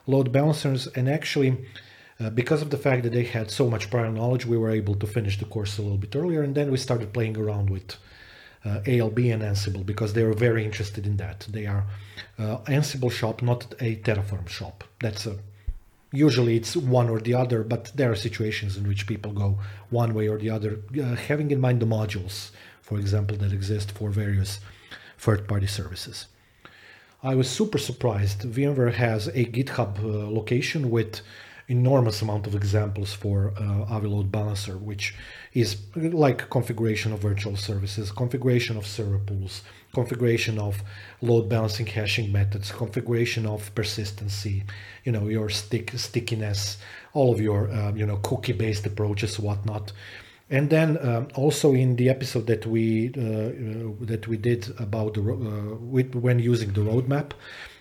[0.07, 0.87] load balancers.
[0.95, 1.67] And actually,
[2.21, 4.95] uh, because of the fact that they had so much prior knowledge, we were able
[4.95, 6.43] to finish the course a little bit earlier.
[6.43, 7.97] And then we started playing around with
[8.65, 11.47] ALB and Ansible because they were very interested in that.
[11.51, 11.85] They are
[12.39, 14.85] uh, Ansible shop, not a Terraform shop.
[15.01, 15.39] That's a
[16.13, 19.59] usually it's one or the other, but there are situations in which people go
[19.91, 22.51] one way or the other, uh, having in mind the modules,
[22.81, 24.61] for example, that exist for various
[25.19, 26.27] third-party services.
[27.23, 28.43] I was super surprised.
[28.43, 31.21] VMware has a GitHub uh, location with
[31.69, 35.15] enormous amount of examples for uh, Avi Load Balancer, which
[35.53, 39.63] is like configuration of virtual services, configuration of server pools,
[39.93, 40.83] configuration of
[41.21, 44.65] load balancing hashing methods, configuration of persistency,
[45.05, 46.79] you know, your stick stickiness,
[47.13, 49.93] all of your uh, you know cookie-based approaches, whatnot.
[50.51, 55.15] And then um, also in the episode that we uh, uh, that we did about
[55.15, 57.33] the uh, with, when using the roadmap,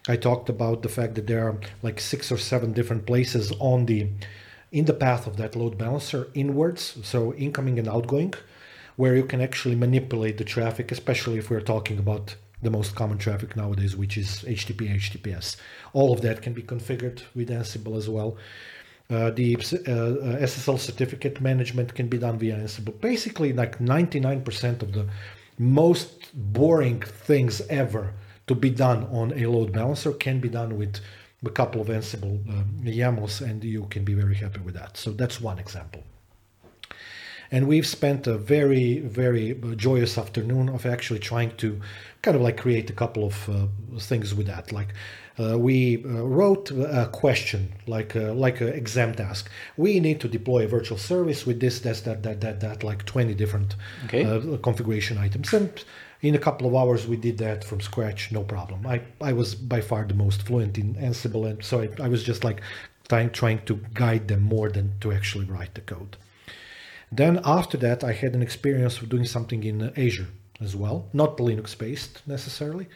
[0.07, 3.85] I talked about the fact that there are like six or seven different places on
[3.85, 4.07] the
[4.71, 8.33] in the path of that load balancer inwards, so incoming and outgoing,
[8.97, 13.17] where you can actually manipulate the traffic, especially if we're talking about the most common
[13.17, 15.55] traffic nowadays, which is HTTP, HTTPS.
[15.93, 18.35] All of that can be configured with Ansible as well.
[19.09, 22.99] Uh, the uh, uh, SSL certificate management can be done via Ansible.
[22.99, 25.07] Basically, like 99% of the
[25.57, 28.13] most boring things ever
[28.47, 30.99] to be done on a load balancer can be done with
[31.45, 34.97] a couple of Ansible um, YAMLs, and you can be very happy with that.
[34.97, 36.03] So that's one example.
[37.51, 41.79] And we've spent a very, very joyous afternoon of actually trying to
[42.21, 43.67] kind of like create a couple of uh,
[43.99, 44.73] things with that.
[44.73, 44.89] Like
[45.39, 49.49] uh, we uh, wrote a question, like uh, like an exam task.
[49.77, 53.05] We need to deploy a virtual service with this, this, that, that, that, that, like
[53.05, 53.75] 20 different
[54.05, 54.25] Okay.
[54.25, 55.53] uh, configuration items.
[55.53, 55.71] And
[56.21, 58.85] in a couple of hours, we did that from scratch, no problem.
[58.87, 62.23] I, I was by far the most fluent in Ansible, and so I, I was
[62.23, 62.61] just like
[63.07, 66.17] trying, trying to guide them more than to actually write the code.
[67.11, 70.27] Then after that, I had an experience of doing something in Azure
[70.59, 72.87] as well, not Linux based necessarily.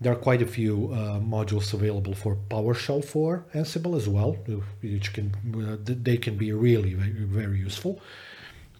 [0.00, 4.32] There are quite a few uh, modules available for PowerShell for Ansible as well,
[4.80, 8.00] which can uh, they can be really very, very useful.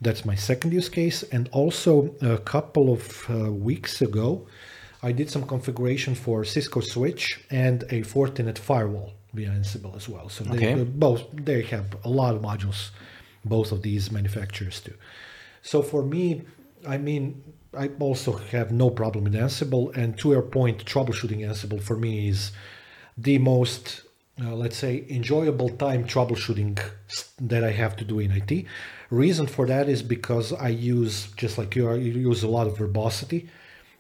[0.01, 1.23] That's my second use case.
[1.25, 4.47] And also a couple of uh, weeks ago,
[5.03, 10.29] I did some configuration for Cisco switch and a Fortinet firewall via Ansible as well.
[10.29, 10.85] So they Okay.
[10.85, 12.91] both they have a lot of modules,
[13.45, 14.93] both of these manufacturers do.
[15.63, 16.43] So for me,
[16.87, 17.43] I mean,
[17.77, 19.97] I also have no problem with Ansible.
[19.97, 22.53] And to your point, troubleshooting Ansible for me is
[23.17, 24.03] the most,
[24.43, 26.79] uh, let's say, enjoyable time troubleshooting
[27.41, 28.65] that I have to do in IT.
[29.11, 32.67] Reason for that is because I use, just like you, are, you use a lot
[32.67, 33.49] of verbosity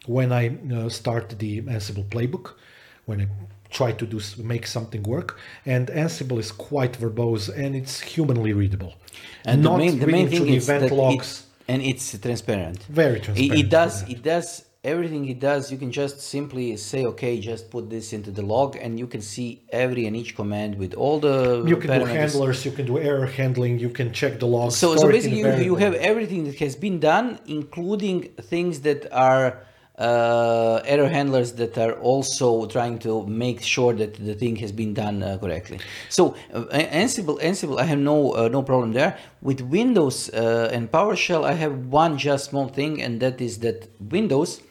[0.07, 2.53] when I uh, start the Ansible playbook,
[3.07, 3.27] when I
[3.71, 5.39] try to do make something work.
[5.67, 8.95] And Ansible is quite verbose and it's humanly readable.
[9.45, 11.47] And Not the main, the main thing is event that logs.
[11.69, 12.83] it, and it's transparent.
[12.85, 13.61] Very It, transparent.
[13.61, 14.03] it does.
[14.03, 14.11] for.
[14.11, 15.71] It does everything it does.
[15.71, 19.21] You can just simply say, okay, just put this into the log, and you can
[19.21, 22.99] see every and each command with all the You can do handlers, you can do
[22.99, 24.77] error handling, you can check the logs.
[24.77, 28.23] So, so store it in basically, you, you have everything that has been done, including
[28.41, 29.67] things that are
[29.99, 34.95] uh, error handlers that are also trying to make sure that the thing has been
[34.95, 35.79] done uh, correctly.
[36.09, 39.19] So uh, Ansible, Ansible, I have no uh, no problem there.
[39.43, 43.91] With Windows uh, and PowerShell, I have one just small thing, and that is that
[44.01, 44.63] Windows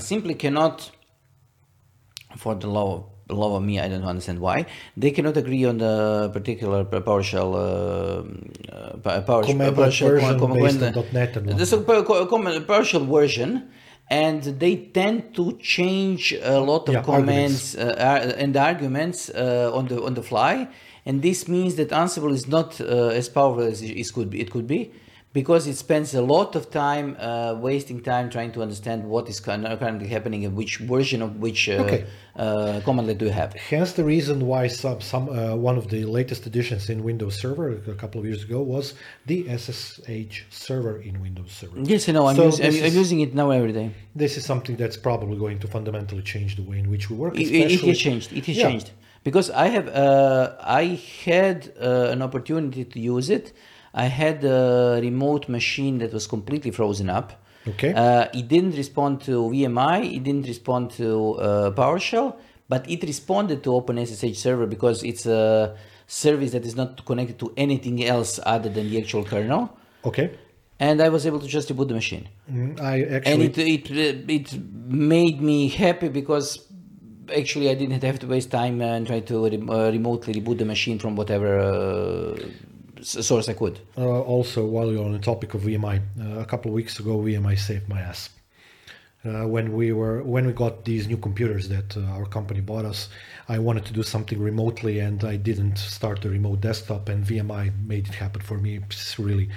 [0.00, 0.90] simply cannot,
[2.36, 4.66] for the love of love of me, I don't understand why
[4.96, 7.58] they cannot agree on the particular PowerShell uh,
[8.70, 12.44] uh, PowerShell PowerShell version com- based command- on .NET and the so- po- co- com-
[12.44, 13.68] PowerShell version,
[14.10, 19.88] and they tend to change a lot of Yeah, commands uh, and arguments uh, on
[19.88, 20.68] the on the fly,
[21.06, 24.40] and this means that Ansible is not uh, as powerful as it could be.
[24.40, 24.92] It could be.
[25.34, 29.40] Because it spends a lot of time uh, wasting time trying to understand what is
[29.40, 32.00] currently happening and which version of which uh, Okay.
[32.36, 33.50] uh, command line do you have.
[33.54, 37.68] Hence the reason why some, some uh, one of the latest additions in Windows Server
[37.94, 38.94] a couple of years ago was
[39.26, 41.78] the SSH server in Windows Server.
[41.82, 42.26] Yes, I know.
[42.28, 43.90] I'm, So using, I'm, I'm using it now every day.
[44.14, 47.34] This is something that's probably going to fundamentally change the way in which we work.
[47.36, 48.32] It, it- it has changed.
[48.32, 48.68] It has Yeah.
[48.68, 48.88] changed
[49.28, 50.84] because I have uh, I
[51.24, 53.46] had uh, an opportunity to use it.
[53.94, 57.40] I had a remote machine that was completely frozen up.
[57.66, 57.94] Okay.
[57.94, 60.16] Uh, it didn't respond to VMI.
[60.16, 62.36] It didn't respond to uh, PowerShell,
[62.68, 65.76] but it responded to OpenSSH server because it's a
[66.06, 69.70] service that is not connected to anything else other than the actual kernel.
[70.04, 70.36] Okay.
[70.80, 72.96] And I was able to just reboot the machine Mm, I
[73.30, 73.90] and it it
[74.28, 76.66] it made me happy because
[77.34, 80.64] actually I didn't have to waste time and try to rem- uh, remotely reboot the
[80.64, 82.36] machine from whatever uh,
[83.02, 83.80] source I could.
[83.96, 87.18] Uh, also, while you're on the topic of VMI, uh, a couple of weeks ago,
[87.18, 88.30] VMI saved my ass.
[89.26, 92.84] Uh, when we were when we got these new computers that uh, our company bought
[92.84, 93.08] us,
[93.48, 97.72] I wanted to do something remotely, and I didn't start the remote desktop, and VMI
[97.86, 98.80] made it happen for me.
[98.86, 99.48] It's really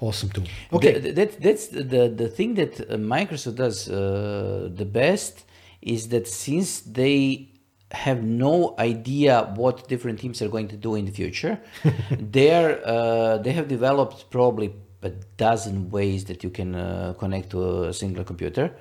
[0.00, 0.44] awesome tool.
[0.74, 5.44] Okay, Th- that, that's the the thing that uh, Microsoft does uh, the best
[5.80, 7.48] is that since they
[7.94, 11.60] have no idea what different teams are going to do in the future,
[12.10, 17.84] they're uh, they have developed probably a dozen ways that you can uh, connect to
[17.84, 18.74] a single computer.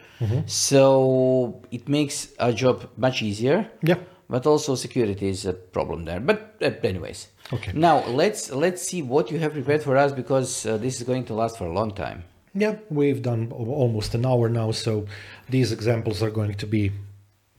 [0.46, 3.70] So it makes our job much easier.
[3.82, 3.98] Yeah.
[4.30, 6.22] But also security is a problem there.
[6.22, 7.28] But uh, anyways.
[7.52, 7.72] Okay.
[7.76, 11.26] Now let's let's see what you have prepared for us because uh, this is going
[11.26, 12.24] to last for a long time.
[12.56, 15.06] yeah, we've done almost an hour now, so
[15.50, 16.92] these examples are going to be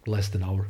[0.06, 0.66] less than an hour.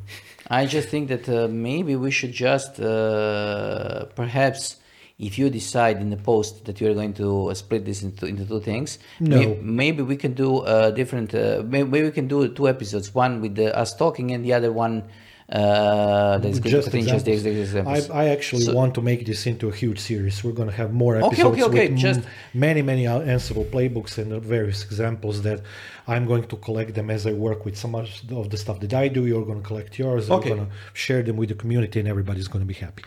[0.48, 4.76] I just think that uh, maybe we should just uh, perhaps,
[5.18, 8.26] if you decide in the post that you are going to uh, split this into,
[8.26, 9.38] into two things, No.
[9.38, 11.34] may- maybe we can do uh, different.
[11.34, 14.52] Uh, maybe, maybe we can do two episodes: one with the, us talking, and the
[14.52, 15.04] other one
[15.50, 18.10] uh, Just just examples.
[18.10, 20.42] I, I actually So- want to make this into a huge series.
[20.42, 22.20] We're going to have more episodes okay, okay, with just-
[22.54, 25.60] many, many Ansible playbooks and various examples that
[26.08, 28.94] I'm going to collect them as I work with some of of the stuff that
[28.94, 29.26] I do.
[29.26, 30.30] You're going to collect yours.
[30.30, 30.50] Okay.
[30.50, 33.04] We're going to share them with the community, and everybody's going to be happy.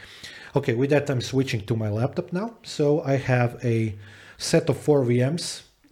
[0.56, 2.48] Okay, with that, I'm switching to my laptop now.
[2.64, 3.96] So I have a
[4.38, 5.46] set of four VMs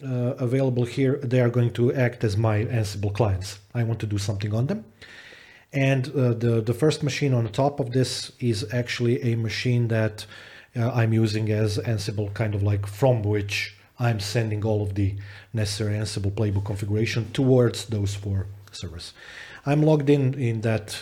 [0.03, 1.13] uh, available here.
[1.23, 3.59] They are going to act as my Ansible clients.
[3.73, 4.85] I want to do something on them.
[5.75, 10.25] And uh, the, the first machine on top of this is actually a machine that
[10.75, 15.15] uh, I'm using as Ansible, kind of like from which I'm sending all of the
[15.53, 19.13] necessary Ansible playbook configuration towards those four servers.
[19.65, 21.01] I'm logged in in that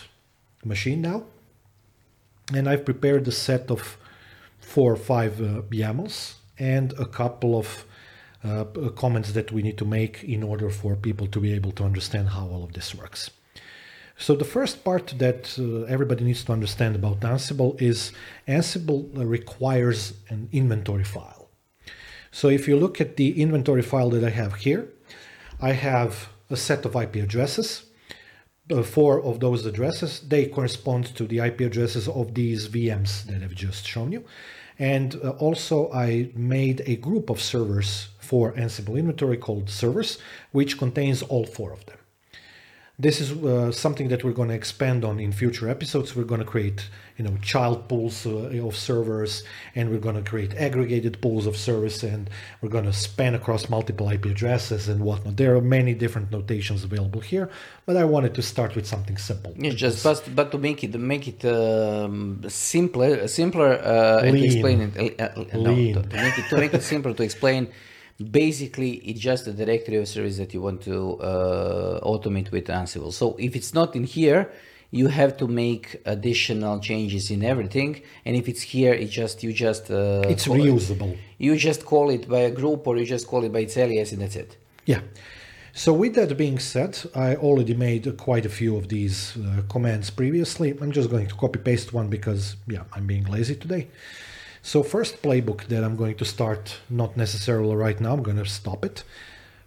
[0.65, 1.23] machine now,
[2.53, 3.97] and I've prepared a set of
[4.59, 7.85] four or five uh, YAMLs and a couple of
[8.43, 8.65] uh,
[8.95, 12.29] comments that we need to make in order for people to be able to understand
[12.29, 13.29] how all of this works.
[14.25, 18.13] So the first part that uh, everybody needs to understand about Ansible is
[18.47, 21.49] Ansible requires an inventory file.
[22.31, 24.87] So if you look at the inventory file that I have here,
[25.59, 27.83] I have a set of IP addresses.
[28.71, 33.43] Uh, four of those addresses, they correspond to the IP addresses of these VMs that
[33.43, 34.23] I've just shown you.
[34.79, 40.17] And uh, also I made a group of servers for Ansible inventory called servers,
[40.53, 41.97] which contains all four of them.
[42.99, 46.15] This is uh, something that we're going to expand on in future episodes.
[46.15, 50.21] We're going to create, you know, child pools uh, of servers, and we're going to
[50.21, 52.29] create aggregated pools of servers, and
[52.61, 55.37] we're going to span across multiple IP addresses and whatnot.
[55.37, 57.49] There are many different notations available here,
[57.87, 59.55] but I wanted to start with something simple.
[59.57, 64.43] Yes, just but, but to make it make it um, simpler, simpler uh, and to
[64.45, 65.19] explain it.
[65.19, 67.69] Uh, uh, no, to, to make it to make it simpler to explain.
[68.19, 73.11] Basically, it's just a directory of service that you want to uh, automate with Ansible.
[73.11, 74.51] So if it's not in here,
[74.91, 78.01] you have to make additional changes in everything.
[78.25, 81.17] And if it's here, it just you just uh, It's call it- reusable.
[81.39, 84.11] you just call it by a group or you just call it by its alias,
[84.11, 84.57] and that's it.
[84.85, 85.01] Yeah.
[85.75, 90.11] So with that being said, I already made quite a few of these uh, commands
[90.11, 90.69] previously.
[90.79, 93.87] I'm just going to copy paste one because yeah, I'm being lazy today.
[94.65, 98.45] So first playbook that I'm going to start, not necessarily right now, I'm going to
[98.45, 99.03] stop it.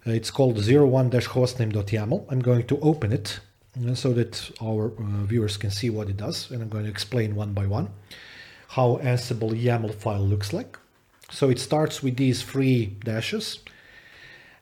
[0.05, 2.25] Uh, it's called 01-hostname.yaml.
[2.29, 3.39] I'm going to open it
[3.79, 6.49] uh, so that our uh, viewers can see what it does.
[6.49, 7.89] And I'm going to explain one by one
[8.69, 10.79] how Ansible YAML file looks like.
[11.29, 13.59] So it starts with these three dashes.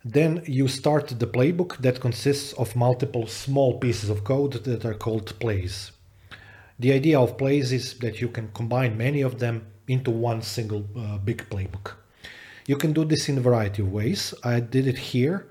[0.04, 4.94] Then you start the playbook that consists of multiple small pieces of code that are
[4.94, 5.94] called plays.
[6.78, 10.88] The idea of plays is that you can combine many of them into one single
[10.98, 11.94] uh, big playbook.
[12.68, 14.34] You can do this in a variety of ways.
[14.44, 15.48] I did it here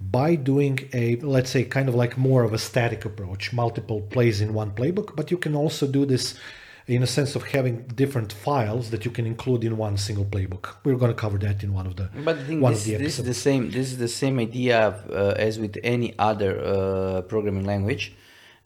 [0.00, 4.40] by doing a, let's say, kind of like more of a static approach, multiple plays
[4.40, 6.38] in one playbook, but you can also do this
[6.86, 10.74] in a sense of having different files that you can include in one single playbook.
[10.84, 12.98] We're going to cover that in one of the but I think one this, of
[12.98, 16.18] the this is the same this is the same idea of, uh, as with any
[16.18, 18.14] other uh, programming language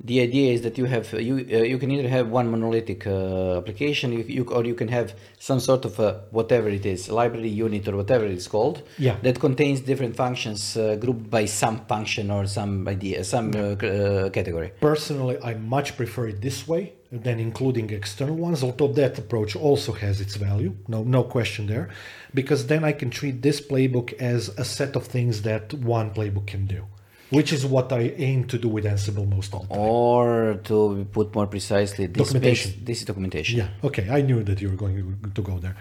[0.03, 3.57] the idea is that you have you uh, you can either have one monolithic uh,
[3.59, 7.49] application you, you, or you can have some sort of a, whatever it is library
[7.49, 9.17] unit or whatever it's called Yeah.
[9.23, 14.31] that contains different functions uh, grouped by some function or some idea some uh, uh,
[14.31, 14.73] category.
[14.81, 19.93] Personally, I much prefer it this way than including external ones, although that approach also
[19.93, 21.89] has its value, no, no question there,
[22.35, 26.47] because then I can treat this playbook as a set of things that one playbook
[26.49, 26.85] can do,
[27.31, 29.79] which is what I aim to do with Ansible most of the time.
[29.79, 32.85] or to put more precisely this Documentation.
[32.85, 35.77] this is documentation Yeah, okay, I knew that you were going to go there.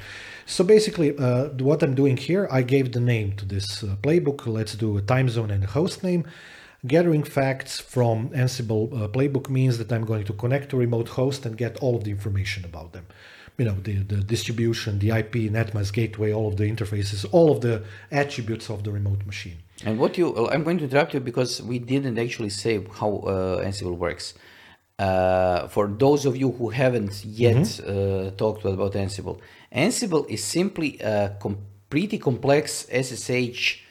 [0.46, 4.46] So basically, uh, what I'm doing here, I gave the name to this uh, playbook.
[4.46, 6.26] Let's do a time zone and a host name.
[6.86, 11.46] Gathering facts from Ansible uh, playbook means that I'm going to connect to remote host
[11.46, 13.06] and get all of the information about them.
[13.58, 17.62] You know, the, the distribution, the IP, NetMask gateway, all of the interfaces, all of
[17.62, 19.58] the attributes of the remote machine.
[19.86, 23.64] And what you, I'm going to interrupt you because we didn't actually say how uh,
[23.64, 24.34] Ansible works.
[24.97, 29.39] Uh, for those of you who haven't yet uh, talked about Ansible,
[29.76, 31.58] Ansible is simply a com-
[31.89, 33.83] pretty complex SSH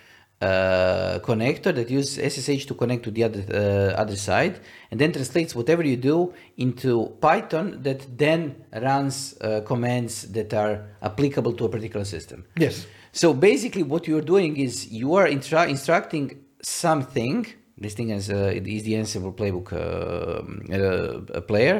[0.43, 4.55] uh, connector that uses SSH to connect to the other uh, other side,
[4.91, 6.17] and then translates whatever you do
[6.57, 6.93] into
[7.27, 8.41] Python that then
[8.89, 10.75] runs uh, commands that are
[11.09, 12.39] applicable to a particular system.
[12.57, 12.87] Yes.
[13.13, 16.27] So basically, what you're doing is you are intra- instructing
[16.63, 17.39] something.
[17.85, 19.69] This thing is, uh, is the Ansible playbook
[21.47, 21.77] player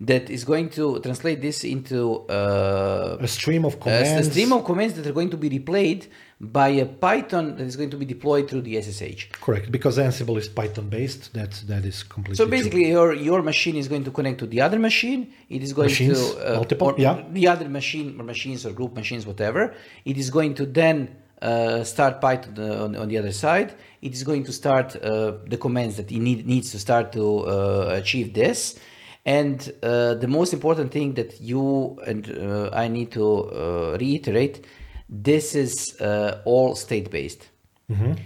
[0.00, 4.26] that is going to translate this into uh, A stream of commands.
[4.26, 6.06] a stream of commands that are going to be replayed
[6.40, 9.30] by a Python that is going to be deployed through the SSH.
[9.40, 11.34] Correct, because Ansible is Python based.
[11.34, 12.50] That that is completely So true.
[12.50, 15.32] basically, your your machine is going to connect to the other machine.
[15.48, 17.22] It is going Machines, to uh, multiple, yeah.
[17.30, 19.74] the other machine or machines or group machines, whatever.
[20.04, 23.74] It is going to then uh, start Python on, on the other side.
[24.00, 27.24] It is going to start uh, the commands that it need, needs to start to
[27.48, 28.78] uh, achieve this.
[29.26, 34.64] And uh, the most important thing that you and uh, I need to uh, reiterate:
[35.08, 37.48] this is uh, all state based.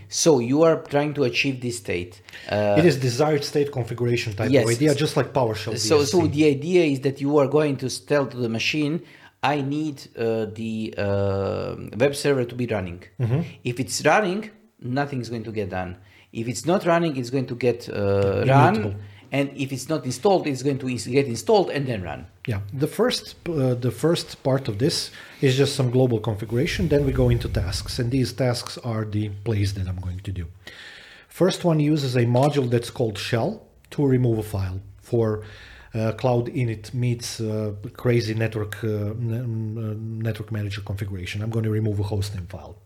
[0.09, 2.21] So you are trying to achieve this state.
[2.51, 4.65] Uh, it is desired state configuration type Yes.
[4.65, 5.79] of idea, just like PowerShell.
[5.79, 9.03] so, so the idea is that you are going to tell to the machine,
[9.41, 13.05] I need uh, the uh, web server to be running.
[13.21, 13.41] Mm-hmm.
[13.63, 15.97] If it's running, nothing is going to get done.
[16.33, 18.97] If it's not running, it's going to get uh, run.
[19.33, 22.27] And if it's not installed, it's going to get installed and then run.
[22.47, 25.11] Yeah, the first uh, the first part of this
[25.41, 26.89] is just some global configuration.
[26.89, 30.33] Then we go into tasks, and these tasks are the plays that I'm going to
[30.33, 30.45] do.
[31.29, 33.51] First one uses a module that's called shell
[33.93, 35.45] to remove a file for
[35.95, 39.15] uh, cloud init meets uh, crazy network uh, uh,
[40.27, 41.43] network manager configuration.
[41.43, 42.77] I'm going to remove a hostname file.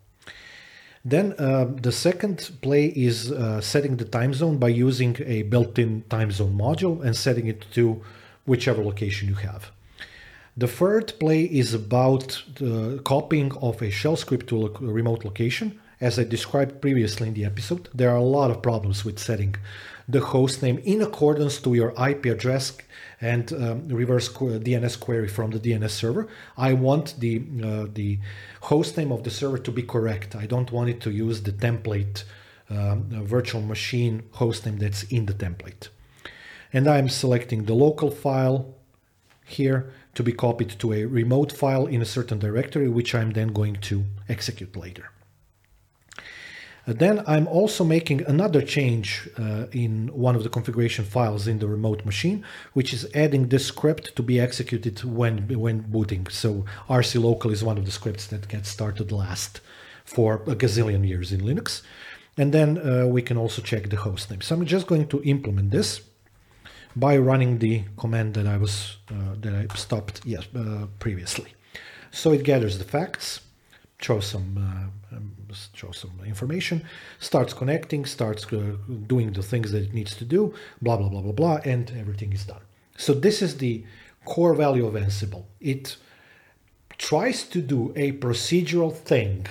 [1.06, 6.02] Then uh, the second play is uh, setting the time zone by using a built-in
[6.10, 8.02] time zone module and setting it to
[8.44, 9.70] whichever location you have.
[10.56, 15.78] The third play is about the copying of a shell script to a remote location.
[16.00, 19.54] As I described previously in the episode, there are a lot of problems with setting
[20.08, 22.76] the host name in accordance to your IP address
[23.20, 26.28] and um, reverse DNS query from the DNS server.
[26.56, 28.18] I want the uh, the
[28.66, 30.34] host name of the server to be correct.
[30.34, 32.24] I don't want it to use the template
[32.68, 35.88] um, virtual machine hostname that's in the template.
[36.72, 38.74] And I'm selecting the local file
[39.44, 43.52] here to be copied to a remote file in a certain directory, which I'm then
[43.52, 45.10] going to execute later.
[46.86, 51.66] Then I'm also making another change uh, in one of the configuration files in the
[51.66, 56.28] remote machine, which is adding this script to be executed when when booting.
[56.28, 59.60] So RC local is one of the scripts that gets started last
[60.04, 61.82] for a gazillion years in Linux.
[62.38, 64.40] And then uh, we can also check the host name.
[64.40, 66.02] So I'm just going to implement this
[66.94, 71.52] by running the command that I was uh, that I stopped yes uh, previously.
[72.12, 73.40] So it gathers the facts,
[73.98, 75.32] shows some uh, um,
[75.72, 76.84] shows some information,
[77.18, 78.76] starts connecting, starts uh,
[79.06, 82.32] doing the things that it needs to do, blah blah blah blah blah, and everything
[82.32, 82.60] is done.
[82.96, 83.84] So this is the
[84.24, 85.44] core value of Ansible.
[85.60, 85.96] It
[86.98, 89.46] tries to do a procedural thing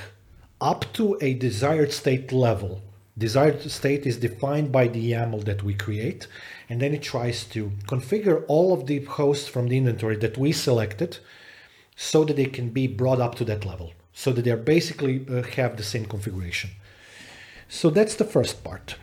[0.60, 2.82] up to a desired state level.
[3.18, 6.28] Desired state is defined by the YAML that we create,
[6.70, 10.52] and then it tries to configure all of the hosts from the inventory that we
[10.52, 11.20] selected
[11.96, 15.24] so that they can be brought up to that level, so that they are basically
[15.30, 16.72] uh, have the same configuration.
[17.68, 18.96] So that's the first part.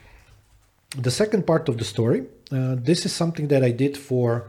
[0.97, 4.49] The second part of the story, uh, this is something that I did for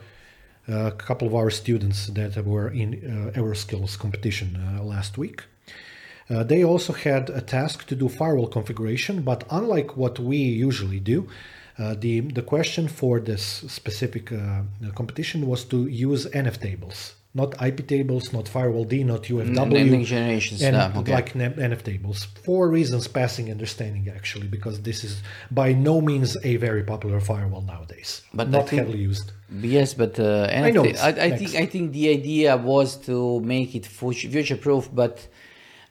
[0.68, 5.44] uh, a couple of our students that were in uh, Euroskills competition uh, last week.
[6.30, 11.02] Uh, they also had a task to do firewall configuration, but unlike what we usually
[11.02, 11.28] do,
[11.78, 14.32] uh, the, the question for this specific
[14.96, 19.72] competition was to use NF tables, not IP tables, not firewall D, not UFW.
[19.72, 20.98] Naming generation and stuff.
[20.98, 21.14] Okay.
[21.14, 22.26] like NF tables.
[22.46, 27.62] For reasons passing understanding, actually, because this is by no means a very popular firewall
[27.62, 28.22] nowadays.
[28.34, 29.32] But not think- heavily used.
[29.62, 33.76] Yes, but uh, I know I, I think I think the idea was to make
[33.76, 35.28] it future proof, but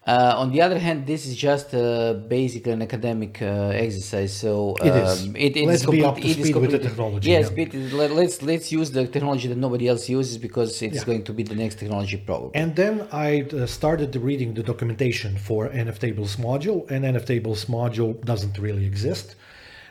[0.04, 4.34] uh, on the other hand, this is just uh, basically an academic uh, exercise.
[4.34, 5.26] So um, It is.
[5.46, 7.64] It, it Let's is be up to it speed with the technology, Yes, yeah.
[7.64, 11.04] but let, let's let's use the technology that nobody else uses because it's Yeah.
[11.04, 12.50] going to be the next technology probably.
[12.54, 18.58] And then I uh, started reading the documentation for NFTables module, and NFTables module doesn't
[18.58, 19.36] really exist.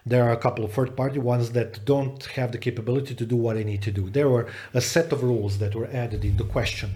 [0.06, 3.56] There are a couple of third-party ones that don't have the capability to do what
[3.56, 4.10] I need to do.
[4.10, 6.90] There were a set of rules that were added in the question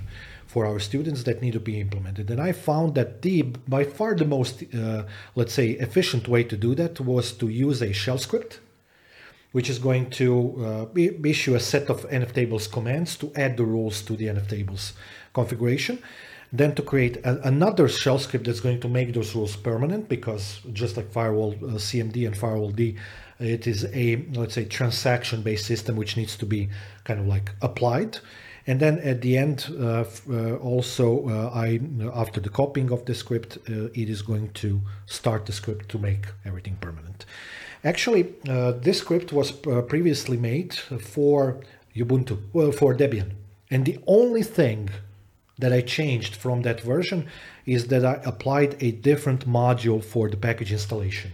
[0.55, 2.31] for our students that need to be implemented.
[2.31, 3.41] And I found that the
[3.75, 5.03] by far the most, uh,
[5.39, 8.53] let's say, efficient way to do that was to use a shell script
[9.55, 10.27] which is going to
[10.67, 10.85] uh,
[11.33, 14.93] issue a set of NF tables commands to add the rules to the NF tables
[15.33, 15.95] configuration.
[16.59, 20.59] Then to create a, another shell script that's going to make those rules permanent because
[20.73, 22.95] just like firewall uh, CMD and firewall D,
[23.39, 24.05] it is a
[24.39, 26.61] let's say transaction based system which needs to be
[27.03, 28.19] kind of like applied.
[28.67, 31.79] And then at the end, uh, uh, also, uh, I
[32.13, 36.25] after the copying of the script, it is going to start the script to make
[36.45, 37.25] everything permanent.
[37.83, 38.23] Actually,
[38.81, 41.61] this script was previously made for
[41.95, 43.33] Ubuntu, well, for Debian,
[43.69, 44.89] and the only thing
[45.59, 47.27] that I changed from that version
[47.65, 51.31] is that I applied a different module for the package installation.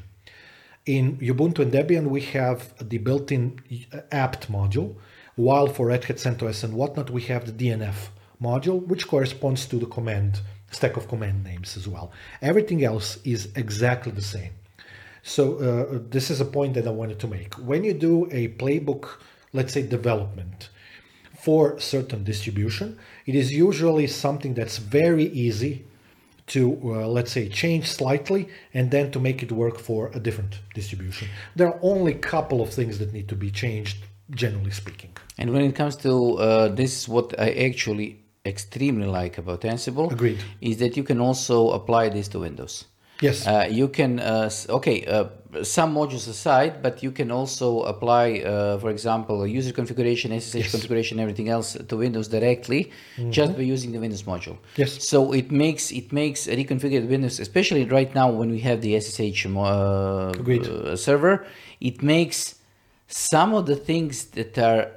[0.85, 3.59] In Ubuntu and Debian, we have the built-in
[3.93, 4.95] uh, apt module,
[5.35, 8.09] while for Red Hat CentOS and whatnot, we have the DNF
[8.41, 12.11] module, which corresponds to the command stack of command names as well.
[12.41, 14.51] Everything else is exactly the same.
[15.23, 17.53] So uh, this is a point that I wanted to make.
[17.55, 19.09] When you do a playbook,
[19.53, 20.69] let's say development
[21.37, 25.85] for certain distribution, it is usually something that's very easy
[26.47, 30.59] to uh, let's say change slightly and then to make it work for a different
[30.73, 31.27] distribution.
[31.55, 33.97] There are only a couple of things that need to be changed,
[34.31, 35.11] generally speaking.
[35.37, 40.11] And when it comes to uh, this, is what I actually extremely like about Ansible
[40.11, 40.39] Agreed.
[40.61, 42.85] is that you can also apply this to Windows.
[43.21, 43.45] Yes.
[43.45, 45.25] Uh, you can, uh, okay, uh,
[45.61, 51.19] some modules aside, but you can also apply, uh, for example, user configuration, SSH configuration,
[51.19, 52.91] everything else to Windows directly,
[53.29, 54.57] just by using the Windows module.
[54.57, 54.81] Mm-hmm.
[54.81, 55.07] Yes.
[55.07, 59.45] So it makes it makes reconfigured Windows, especially right now when we have the SSH
[59.45, 61.45] mo- uh, uh, server,
[61.79, 62.55] it makes
[63.13, 64.91] some of the things that are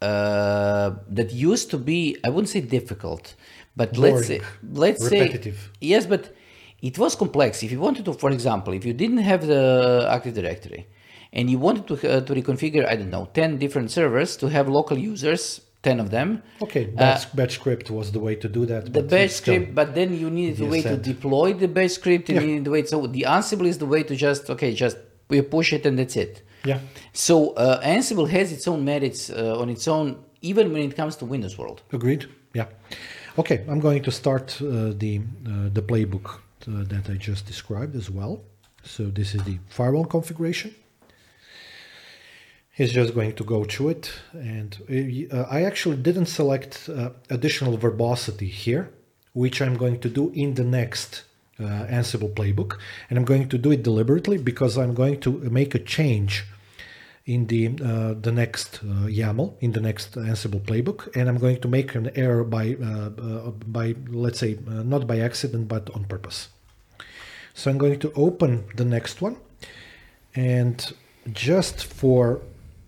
[0.00, 3.34] uh, that used to be, I wouldn't say difficult,
[3.76, 4.40] but let's say,
[4.72, 5.40] let's say
[5.80, 6.34] Yes, but
[6.80, 7.62] it was complex.
[7.62, 10.86] If you wanted to, for example, if you didn't have the Active Directory
[11.32, 14.68] and you wanted to, uh, to reconfigure, I don't know, 10 different servers to have
[14.68, 18.86] local users, 10 of them, Okay, batch, batch script was the way to do that.
[18.86, 21.92] uh, the batch script, but then you needed a Yes, way to deploy the batch
[21.92, 22.42] script and Yeah.
[22.42, 22.84] you needed a way.
[22.84, 24.96] So the Ansible is the way to just, okay, just
[25.28, 26.42] we push it and that's it.
[26.64, 26.78] Yeah.
[27.12, 31.16] So uh, Ansible has its own merits uh, on its own, even when it comes
[31.16, 31.82] to Windows World.
[31.92, 32.26] Agreed.
[32.54, 32.66] Yeah.
[33.38, 36.26] Okay, I'm going to start uh, the uh, the playbook
[36.68, 38.42] uh, that I just described as well.
[38.84, 40.74] So this is the firewall configuration.
[42.74, 47.76] He's just going to go through it, and uh, I actually didn't select uh, additional
[47.76, 48.90] verbosity here,
[49.34, 51.24] which I'm going to do in the next
[51.60, 55.78] Ansible playbook, and I'm going to do it deliberately because I'm going to make a
[55.78, 56.44] change
[57.24, 61.60] in the uh, the next uh, YAML in the next Ansible playbook, and I'm going
[61.60, 65.88] to make an error by uh, uh, by let's say uh, not by accident but
[65.94, 66.48] on purpose.
[67.54, 69.36] So I'm going to open the next one,
[70.34, 70.92] And
[71.32, 72.40] just for,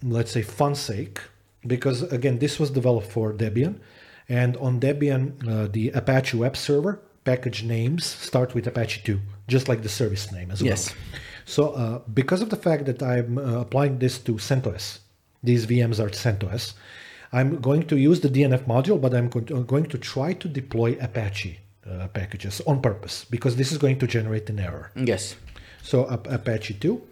[0.03, 1.21] let's say, fun sake,
[1.67, 3.79] because again, this was developed for Debian,
[4.29, 9.69] and on Debian, uh, the Apache web server package names start with Apache 2, just
[9.69, 10.71] like the service name as well.
[10.71, 10.95] Yes.
[11.47, 15.01] So, uh, because of the fact that I'm uh, applying this to CentOS,
[15.43, 16.75] these VMs are CentOS,
[17.33, 20.97] I'm going to use the DNF module, but I'm go- going to try to deploy
[21.01, 21.59] Apache
[21.91, 24.91] uh, packages on purpose because this is going to generate an error.
[24.95, 25.37] Yes.
[25.83, 27.03] So, Ap- Apache 2.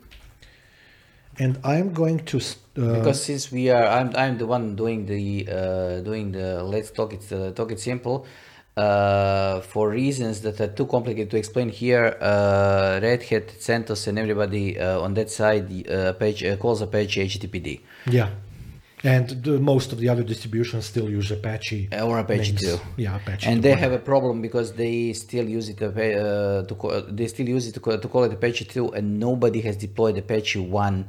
[1.39, 2.39] And I'm going to.
[2.39, 6.91] Uh, because since we are i'm, I'm the one doing the uh, doing the let's
[6.91, 8.27] talk it uh, talk it simple
[8.77, 14.19] uh, for reasons that are too complicated to explain here uh, red hat centos and
[14.19, 18.31] everybody uh, on that side uh, page uh, calls apache httpd yeah.
[19.05, 21.89] And the, most of the other distributions still use Apache.
[21.93, 22.61] or apache names.
[22.63, 23.49] too Yeah, Apache.
[23.49, 23.63] and 2.
[23.63, 27.67] they have a problem because they still use it uh, to co- they still use
[27.67, 31.09] it to, co- to call it apache 2 and nobody has deployed apache 1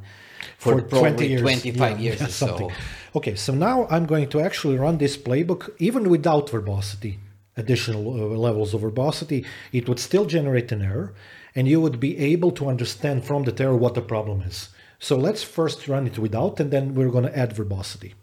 [0.58, 2.70] for, probably 25 yeah, years yeah, or so.
[3.14, 7.20] Okay, so now I'm going to actually run this playbook even without verbosity,
[7.56, 9.44] additional uh, levels of verbosity.
[9.72, 11.14] It would still generate an error,
[11.54, 14.70] and you would be able to understand from the error what the problem is.
[14.98, 18.14] So let's first run it without, and then we're going to add verbosity.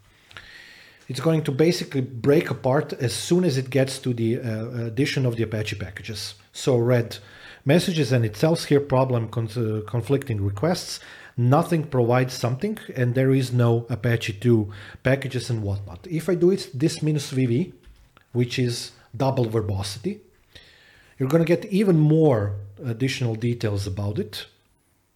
[1.07, 5.25] It's going to basically break apart as soon as it gets to the uh, addition
[5.25, 6.35] of the Apache packages.
[6.53, 7.17] So red
[7.65, 10.99] messages, and it tells here problem con- uh, conflicting requests.
[11.37, 14.71] Nothing provides something, and there is no Apache 2
[15.03, 16.07] packages and whatnot.
[16.09, 17.73] If I do it this minus VV,
[18.31, 20.21] which is double verbosity,
[21.17, 24.47] you're going to get even more additional details about it.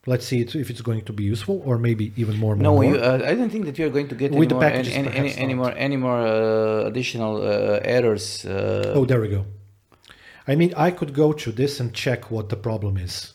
[0.08, 2.56] Let's see if it's going to be useful, or maybe even more.
[2.56, 4.54] No, more, you, uh, I don't think that you are going to get With any
[4.54, 8.46] more, packages, any, any, any more, any more uh, additional uh, errors.
[8.46, 9.46] Uh, Oh, there we go.
[10.48, 13.34] I mean, I could go to this and check what the problem is.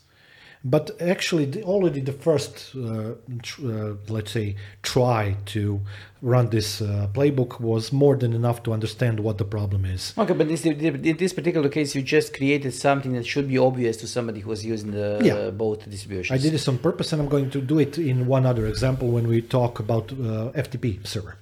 [0.62, 3.12] But actually, the, already the first, uh,
[3.43, 5.81] tr- uh, let's say, try to
[6.20, 10.12] run this uh, playbook was more than enough to understand what the problem is.
[10.19, 13.97] Okay, but this, in this particular case, you just created something that should be obvious
[13.99, 15.35] to somebody who was using the Yeah.
[15.35, 16.39] uh, both distributions.
[16.39, 19.09] I did this on purpose, and I'm going to do it in one other example
[19.09, 21.37] when we talk about uh, FTP server.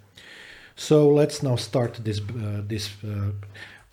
[0.77, 3.33] So let's now start this uh, this uh,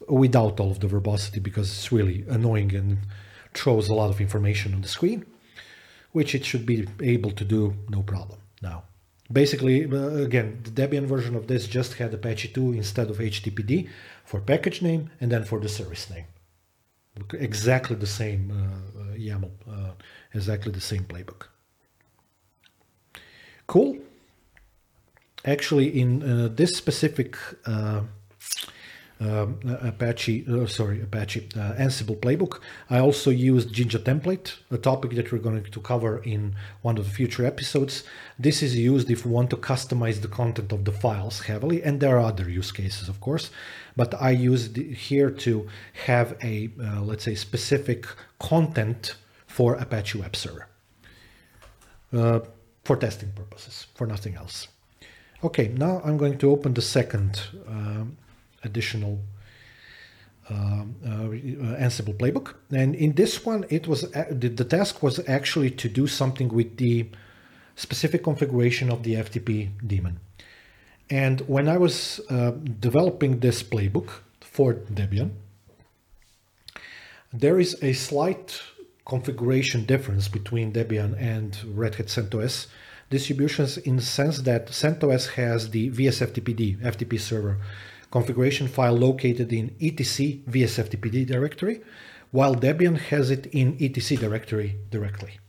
[0.07, 2.97] without all of the verbosity because it's really annoying and
[3.57, 5.25] throws a lot of information on the screen,
[6.11, 8.39] which it should be able to do no problem.
[8.61, 8.83] Now,
[9.31, 13.89] basically, uh, again, the Debian version of this just had Apache 2 instead of HTTPD
[14.23, 16.25] for package name and then for the service name.
[17.33, 19.91] Exactly the same uh, uh, YAML, uh,
[20.33, 21.47] exactly the same playbook.
[23.67, 23.97] Cool.
[25.45, 27.37] Actually, in uh, this specific
[29.19, 32.59] um, Apache, uh, sorry, Apache uh, Ansible playbook,
[32.89, 37.05] I also used Jinja template, a topic that we're going to cover in one of
[37.05, 38.03] the future episodes.
[38.37, 41.99] This is used if we want to customize the content of the files heavily, and
[41.99, 43.51] there are other use cases, of course.
[43.95, 45.67] But I used here to
[46.05, 48.05] have a, uh, let's say, specific
[48.39, 49.15] content
[49.47, 50.67] for Apache Web Server
[52.11, 52.41] uh,
[52.83, 54.67] for testing purposes, for nothing else.
[55.43, 58.17] Okay, now I'm going to open the second um,
[58.65, 59.19] additional
[60.49, 62.55] um, uh, Ansible playbook.
[62.71, 66.77] And in this one, it was the, the task was actually to do something with
[66.77, 67.09] the
[67.75, 70.19] specific configuration of the FTP daemon.
[71.09, 74.09] And when I was uh, developing this playbook
[74.39, 75.31] for Debian,
[77.31, 78.61] there is a slight
[79.05, 82.67] configuration difference between Debian and Red Hat CentOS
[83.09, 87.57] distributions in the sense that CentOS has the VSFTPD FTP server
[88.11, 91.81] configuration file located in etc VSFTPD directory,
[92.31, 95.39] while Debian has it in etc directory directly.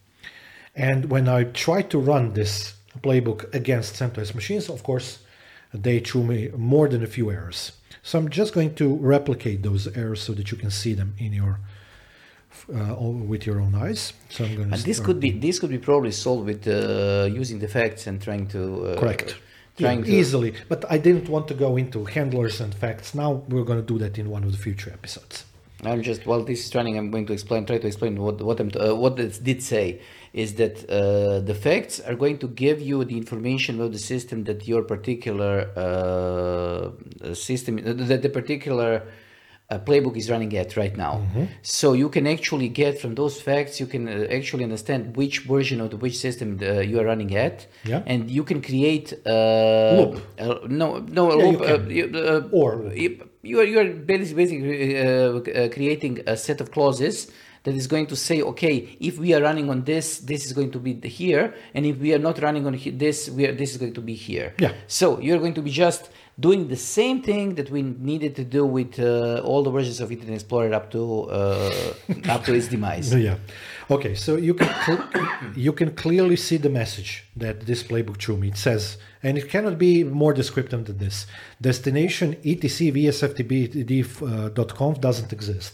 [0.75, 5.21] And when I tried to run this playbook against CentOS machines, of course,
[5.73, 7.73] they threw me more than a few errors.
[8.03, 11.33] So I'm just going to replicate those errors so that you can see them in
[11.33, 11.59] your
[12.73, 14.13] uh, with your own eyes.
[14.29, 17.29] So I'm going to and this could be this could be probably solved with uh,
[17.31, 19.37] using the facts and trying to uh, correct.
[19.79, 23.15] Yeah, to easily, but I didn't want to go into handlers and facts.
[23.15, 25.45] Now we're going to do that in one of the future episodes.
[25.85, 28.59] I'm just while this is running, I'm going to explain, try to explain what what
[28.61, 30.01] I'm uh, what it did say
[30.33, 34.45] is that uh, the facts are going to give you the information about the system
[34.45, 37.77] that your particular uh, system
[38.09, 39.03] that the particular
[39.71, 41.15] uh, playbook is running at right now.
[41.15, 41.45] Mm-hmm.
[41.63, 45.81] So you can actually get from those facts, you can uh, actually understand which version
[45.81, 48.03] of the which system uh, you are running at, Yeah.
[48.07, 50.23] and you can create uh, Loop.
[50.39, 51.61] Uh, no, no Yeah, you loop.
[51.61, 53.09] uh, you- uh, Or you
[53.43, 57.31] you are, you are basically, basically uh, uh, creating a set of clauses
[57.67, 60.71] that is going to say, okay, if we are running on this, this is going
[60.71, 63.77] to be here, and if we are not running on this, we are, this is
[63.77, 64.55] going to be here.
[64.61, 64.73] Yeah.
[64.87, 68.65] So you're going to be just doing the same thing that we needed to do
[68.65, 71.95] with uh, all the versions of Internet Explorer up to uh,
[72.29, 73.13] up to its demise.
[73.27, 73.39] Yeah.
[73.91, 75.09] Okay, so you can cl-
[75.67, 78.49] you can clearly see the message that this playbook threw me.
[78.49, 81.27] It says, and it cannot be more descriptive than this:
[81.61, 85.73] destination etc vsftpd.conf uh, doesn't exist.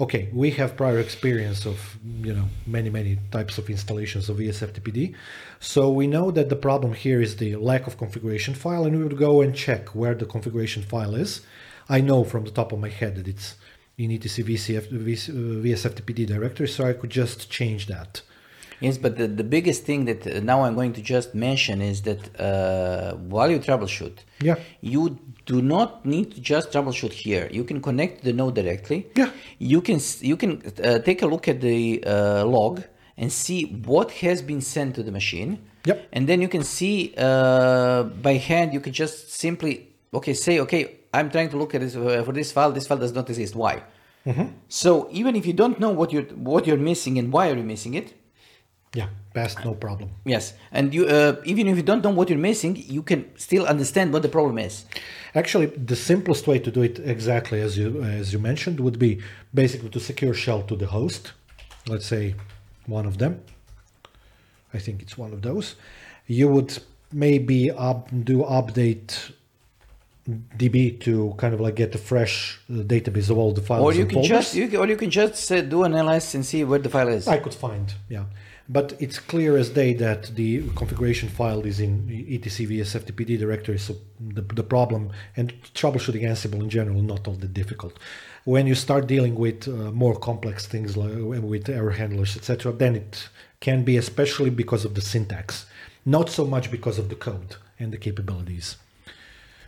[0.00, 5.14] Okay, we have prior experience of you know many many types of installations of VSFTPD,
[5.60, 9.04] so we know that the problem here is the lack of configuration file, and we
[9.04, 11.42] would go and check where the configuration file is.
[11.88, 13.54] I know from the top of my head that it's
[13.96, 18.22] in etc VCF, VS, uh, VSFTPD directory, so I could just change that.
[18.80, 22.02] Yes, but the, the biggest thing that uh, now I'm going to just mention is
[22.02, 24.56] that uh, while you troubleshoot, Yeah.
[24.80, 27.48] you do not need to just troubleshoot here.
[27.50, 29.06] You can connect the node directly.
[29.14, 29.30] Yeah.
[29.58, 32.82] You can you can uh, take a look at the uh, log
[33.16, 35.58] and see what has been sent to the machine.
[35.84, 36.08] Yep.
[36.12, 38.72] And then you can see uh, by hand.
[38.72, 41.00] You can just simply okay say okay.
[41.12, 42.72] I'm trying to look at this uh, for this file.
[42.72, 43.54] This file does not exist.
[43.54, 43.82] Why?
[44.68, 47.62] So even if you don't know what you're what you're missing and why are you
[47.62, 48.14] missing it,
[48.94, 50.10] Yeah, passed, no problem.
[50.24, 53.66] Yes, and you uh, even if you don't know what you're missing, you can still
[53.66, 54.84] understand what the problem is.
[55.34, 59.20] Actually, the simplest way to do it exactly as you as you mentioned would be
[59.52, 61.32] basically to secure shell to the host.
[61.88, 62.34] Let's say
[62.86, 63.42] one of them.
[64.72, 65.76] I think it's one of those.
[66.26, 66.78] You would
[67.12, 69.32] maybe up, do update
[70.56, 73.92] DB to kind of like get a fresh uh, database of all the files Or
[73.92, 74.28] you can folders.
[74.28, 76.88] just you can, or you can just uh, do an ls and see where the
[76.88, 77.28] file is.
[77.28, 78.24] I could find, yeah.
[78.68, 83.96] But it's clear as day that the configuration file is in etc vsftpd directory, so
[84.18, 87.98] the, the problem and troubleshooting Ansible in general not all that difficult.
[88.44, 91.12] When you start dealing with uh, more complex things like
[91.42, 93.28] with error handlers, etc., then it
[93.60, 95.66] can be especially because of the syntax,
[96.06, 98.76] not so much because of the code and the capabilities.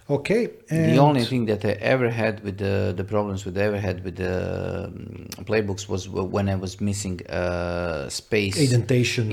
[0.08, 3.80] Okay, and the only thing that I ever had with the, the problems with ever
[3.80, 8.56] had with the um, playbooks was when I was missing uh, space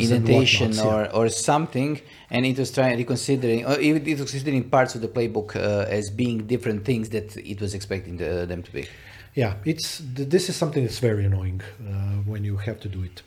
[0.03, 2.01] indentation whatnots, or, or something,
[2.31, 5.85] and it was trying reconsidering or it, it was considering parts of the playbook uh,
[5.89, 8.87] as being different things that it was expecting the, them to be.
[9.35, 13.21] Yeah, it's this is something that's very annoying uh, when you have to do it.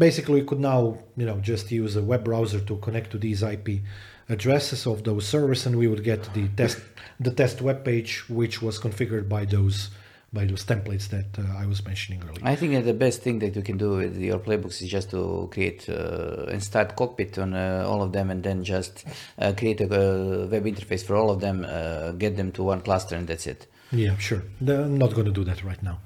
[0.00, 3.44] Basically, you could now you know just use a web browser to connect to these
[3.44, 3.82] IP
[4.28, 6.78] addresses of those servers, and we would get the test
[7.20, 9.90] the test web page, which was configured by those
[10.30, 12.42] by those templates that uh, I was mentioning earlier.
[12.42, 15.10] I think that the best thing that you can do with your playbooks is just
[15.10, 19.06] to create uh, and start cockpit on uh, all of them and then just
[19.38, 23.16] uh, create a web interface for all of them, uh, get them to one cluster
[23.16, 23.66] and that's it.
[23.90, 24.42] Yeah, sure.
[24.60, 26.00] I'm not going to do that right now,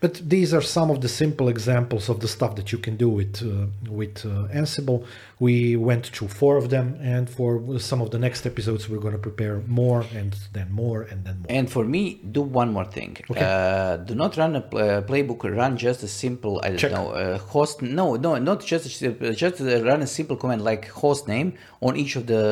[0.00, 3.08] but these are some of the simple examples of the stuff that you can do
[3.08, 5.04] with uh, with uh, Ansible.
[5.38, 9.12] We went through four of them, and for some of the next episodes, we're going
[9.12, 11.46] to prepare more, and then more, and then more.
[11.48, 13.16] And for me, do one more thing.
[13.30, 13.40] Okay.
[13.40, 15.44] Uh, do not run a uh, playbook.
[15.44, 16.90] Run just a simple, I don't Check.
[16.90, 17.82] know, uh, host.
[17.82, 19.00] No, no, not just
[19.44, 22.42] just uh, run a simple command like host name on each of the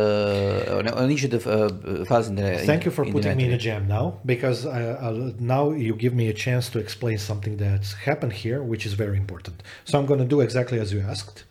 [0.96, 2.58] on, each of the uh, files in the.
[2.58, 6.14] Thank you for in putting me in a jam now, because I, now you give
[6.14, 9.62] me a chance to explain something that's happened here, which is very important.
[9.84, 11.44] So I'm going to do exactly as you asked.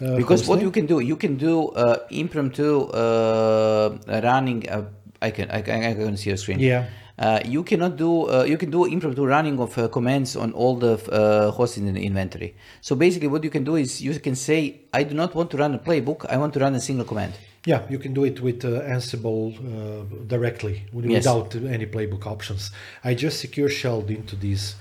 [0.00, 0.66] Uh, because what name?
[0.66, 3.96] you can do you can do uh, impromptu uh,
[4.28, 4.82] running uh,
[5.20, 6.86] i can i can i can see your screen Yeah.
[7.18, 10.74] uh, you cannot do uh, you can do impromptu running of uh, commands on all
[10.76, 12.50] the uh, hosts in the inventory
[12.80, 14.58] so basically what you can do is you can say
[14.92, 17.32] i do not want to run a playbook i want to run a single command
[17.64, 21.24] Yeah, you can do it with uh, Ansible uh, directly Yes.
[21.24, 22.72] without any playbook options.
[23.04, 24.74] I just secure shelled into these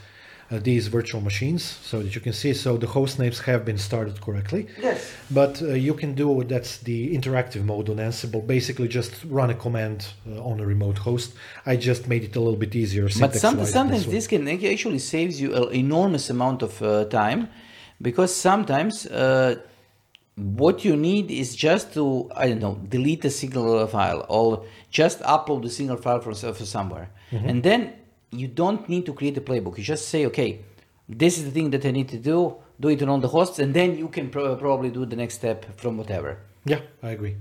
[0.52, 2.54] uh, these virtual machines so that you can see.
[2.54, 4.68] So the host names have been started correctly.
[4.82, 5.10] Yes.
[5.30, 8.46] But uh, you can do that's the interactive mode on Ansible.
[8.46, 11.34] Basically, just run a command uh, on a remote host.
[11.66, 13.08] I just made it a little bit easier.
[13.20, 17.48] but some, sometimes this can actually saves you an enormous amount of uh, time
[18.02, 19.56] because sometimes uh,
[20.38, 25.20] what you need is just to i don't know delete a single file or just
[25.22, 27.48] upload a single file from, from somewhere Mm-hmm.
[27.50, 27.94] and then
[28.32, 30.60] you don't need to create a playbook you just say okay
[31.08, 33.58] this is the thing that i need to do do it on all the hosts
[33.60, 37.36] and then you can pro- probably do the next step from whatever Yeah, I agree.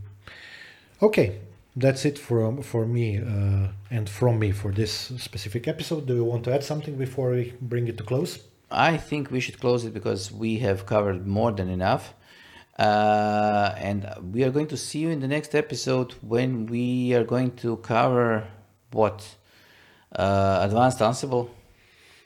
[1.03, 1.39] Okay,
[1.77, 6.07] that's it from for me uh, and from me for this specific episode.
[6.07, 8.31] Do you want to add something before we bring it to close?
[8.71, 12.05] I think we should close it because we have covered more than enough.
[12.81, 17.25] Uh, and we are going to see you in the next episode when we are
[17.25, 18.49] going to cover
[18.93, 19.37] what?
[20.17, 21.51] Uh, advanced Ansible.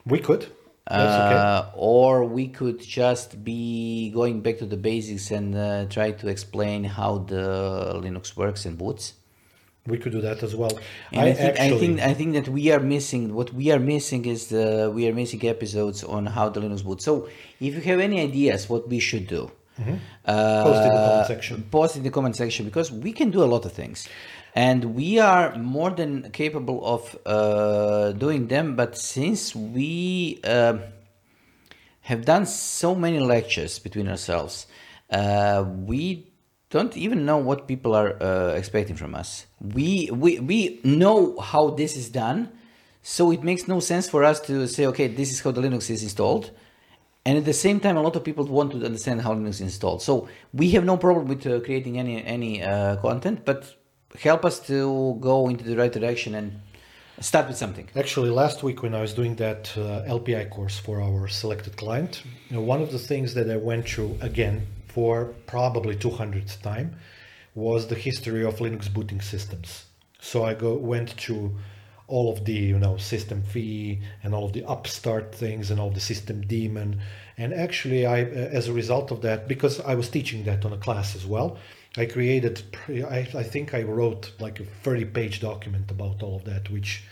[0.07, 0.43] We could.
[0.43, 0.55] Okay.
[0.87, 6.29] Uh, or we could just be going back to the basics and uh, try to
[6.29, 9.15] explain how the Linux works and boots.
[9.89, 10.79] We could do that as well.
[11.11, 14.25] And I, think, I think I think that we are missing what we are missing
[14.25, 17.05] is the we are missing episodes on how the Linux boots.
[17.05, 17.29] So
[17.61, 19.97] if you have any ideas what we should do, Mm-hmm.
[20.25, 21.63] uh, Post in the comment section.
[21.71, 24.09] Post in the comment section because we can do a lot of things,
[24.55, 28.77] and we are more than capable of uh, doing them.
[28.77, 30.79] But since we uh,
[32.03, 34.67] have done so many lectures between ourselves,
[35.11, 36.31] uh, we
[36.71, 39.47] don't even know what people are uh, expecting from us.
[39.61, 42.51] We, we we know how this is done,
[43.03, 45.91] so it makes no sense for us to say, okay, this is how the Linux
[45.91, 46.51] is installed.
[47.27, 49.61] And at the same time, a lot of people want to understand how Linux is
[49.63, 50.03] installed.
[50.03, 53.75] So we have no problem with uh, creating any any uh, content, but
[54.21, 56.61] help us to go into the right direction and
[57.21, 57.89] start with something.
[57.97, 62.23] Actually, last week when I was doing that uh, LPI course for our selected client,
[62.49, 66.97] you know, one of the things that I went through again for probably 200th time
[67.55, 69.87] was the history of Linux booting systems.
[70.21, 71.57] So I go went through
[72.07, 75.91] all of the you know System V and all of the upstart things and all
[75.91, 77.01] the system daemon
[77.37, 80.77] and actually i as a result of that because i was teaching that on a
[80.77, 81.57] class as well
[81.97, 86.45] i created i, I think i wrote like a 30 page document about all of
[86.45, 87.05] that which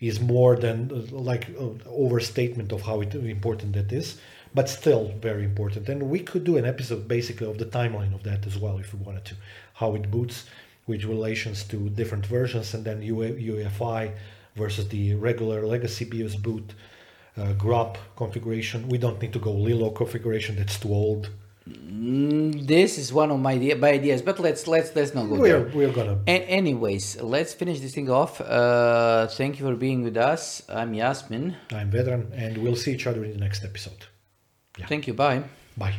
[0.00, 4.18] is more than uh, like uh, overstatement of how important that is
[4.54, 5.88] but still very important.
[5.88, 8.94] And we could do an episode basically of the timeline of that as well if
[8.94, 9.34] we wanted to.
[9.74, 10.46] How it boots
[10.86, 14.12] with relations to different versions and then UEFI
[14.62, 16.66] versus the regular legacy BIOS boot
[17.38, 18.88] uh, GRUB configuration.
[18.88, 20.56] We don't need to go Lilo configuration.
[20.56, 21.30] That's too old.
[21.68, 25.34] Mm, this is one of my, idea, my ideas, but let's let's let's not go
[25.36, 25.76] We're there.
[25.76, 26.18] we're gonna.
[26.26, 28.40] A- anyways, let's finish this thing off.
[28.40, 30.62] Uh, thank you for being with us.
[30.68, 31.56] I'm Yasmin.
[31.70, 34.06] I'm Vedran, and we'll see each other in the next episode.
[34.88, 35.14] Thank you.
[35.14, 35.42] Bye.
[35.76, 35.96] Bye.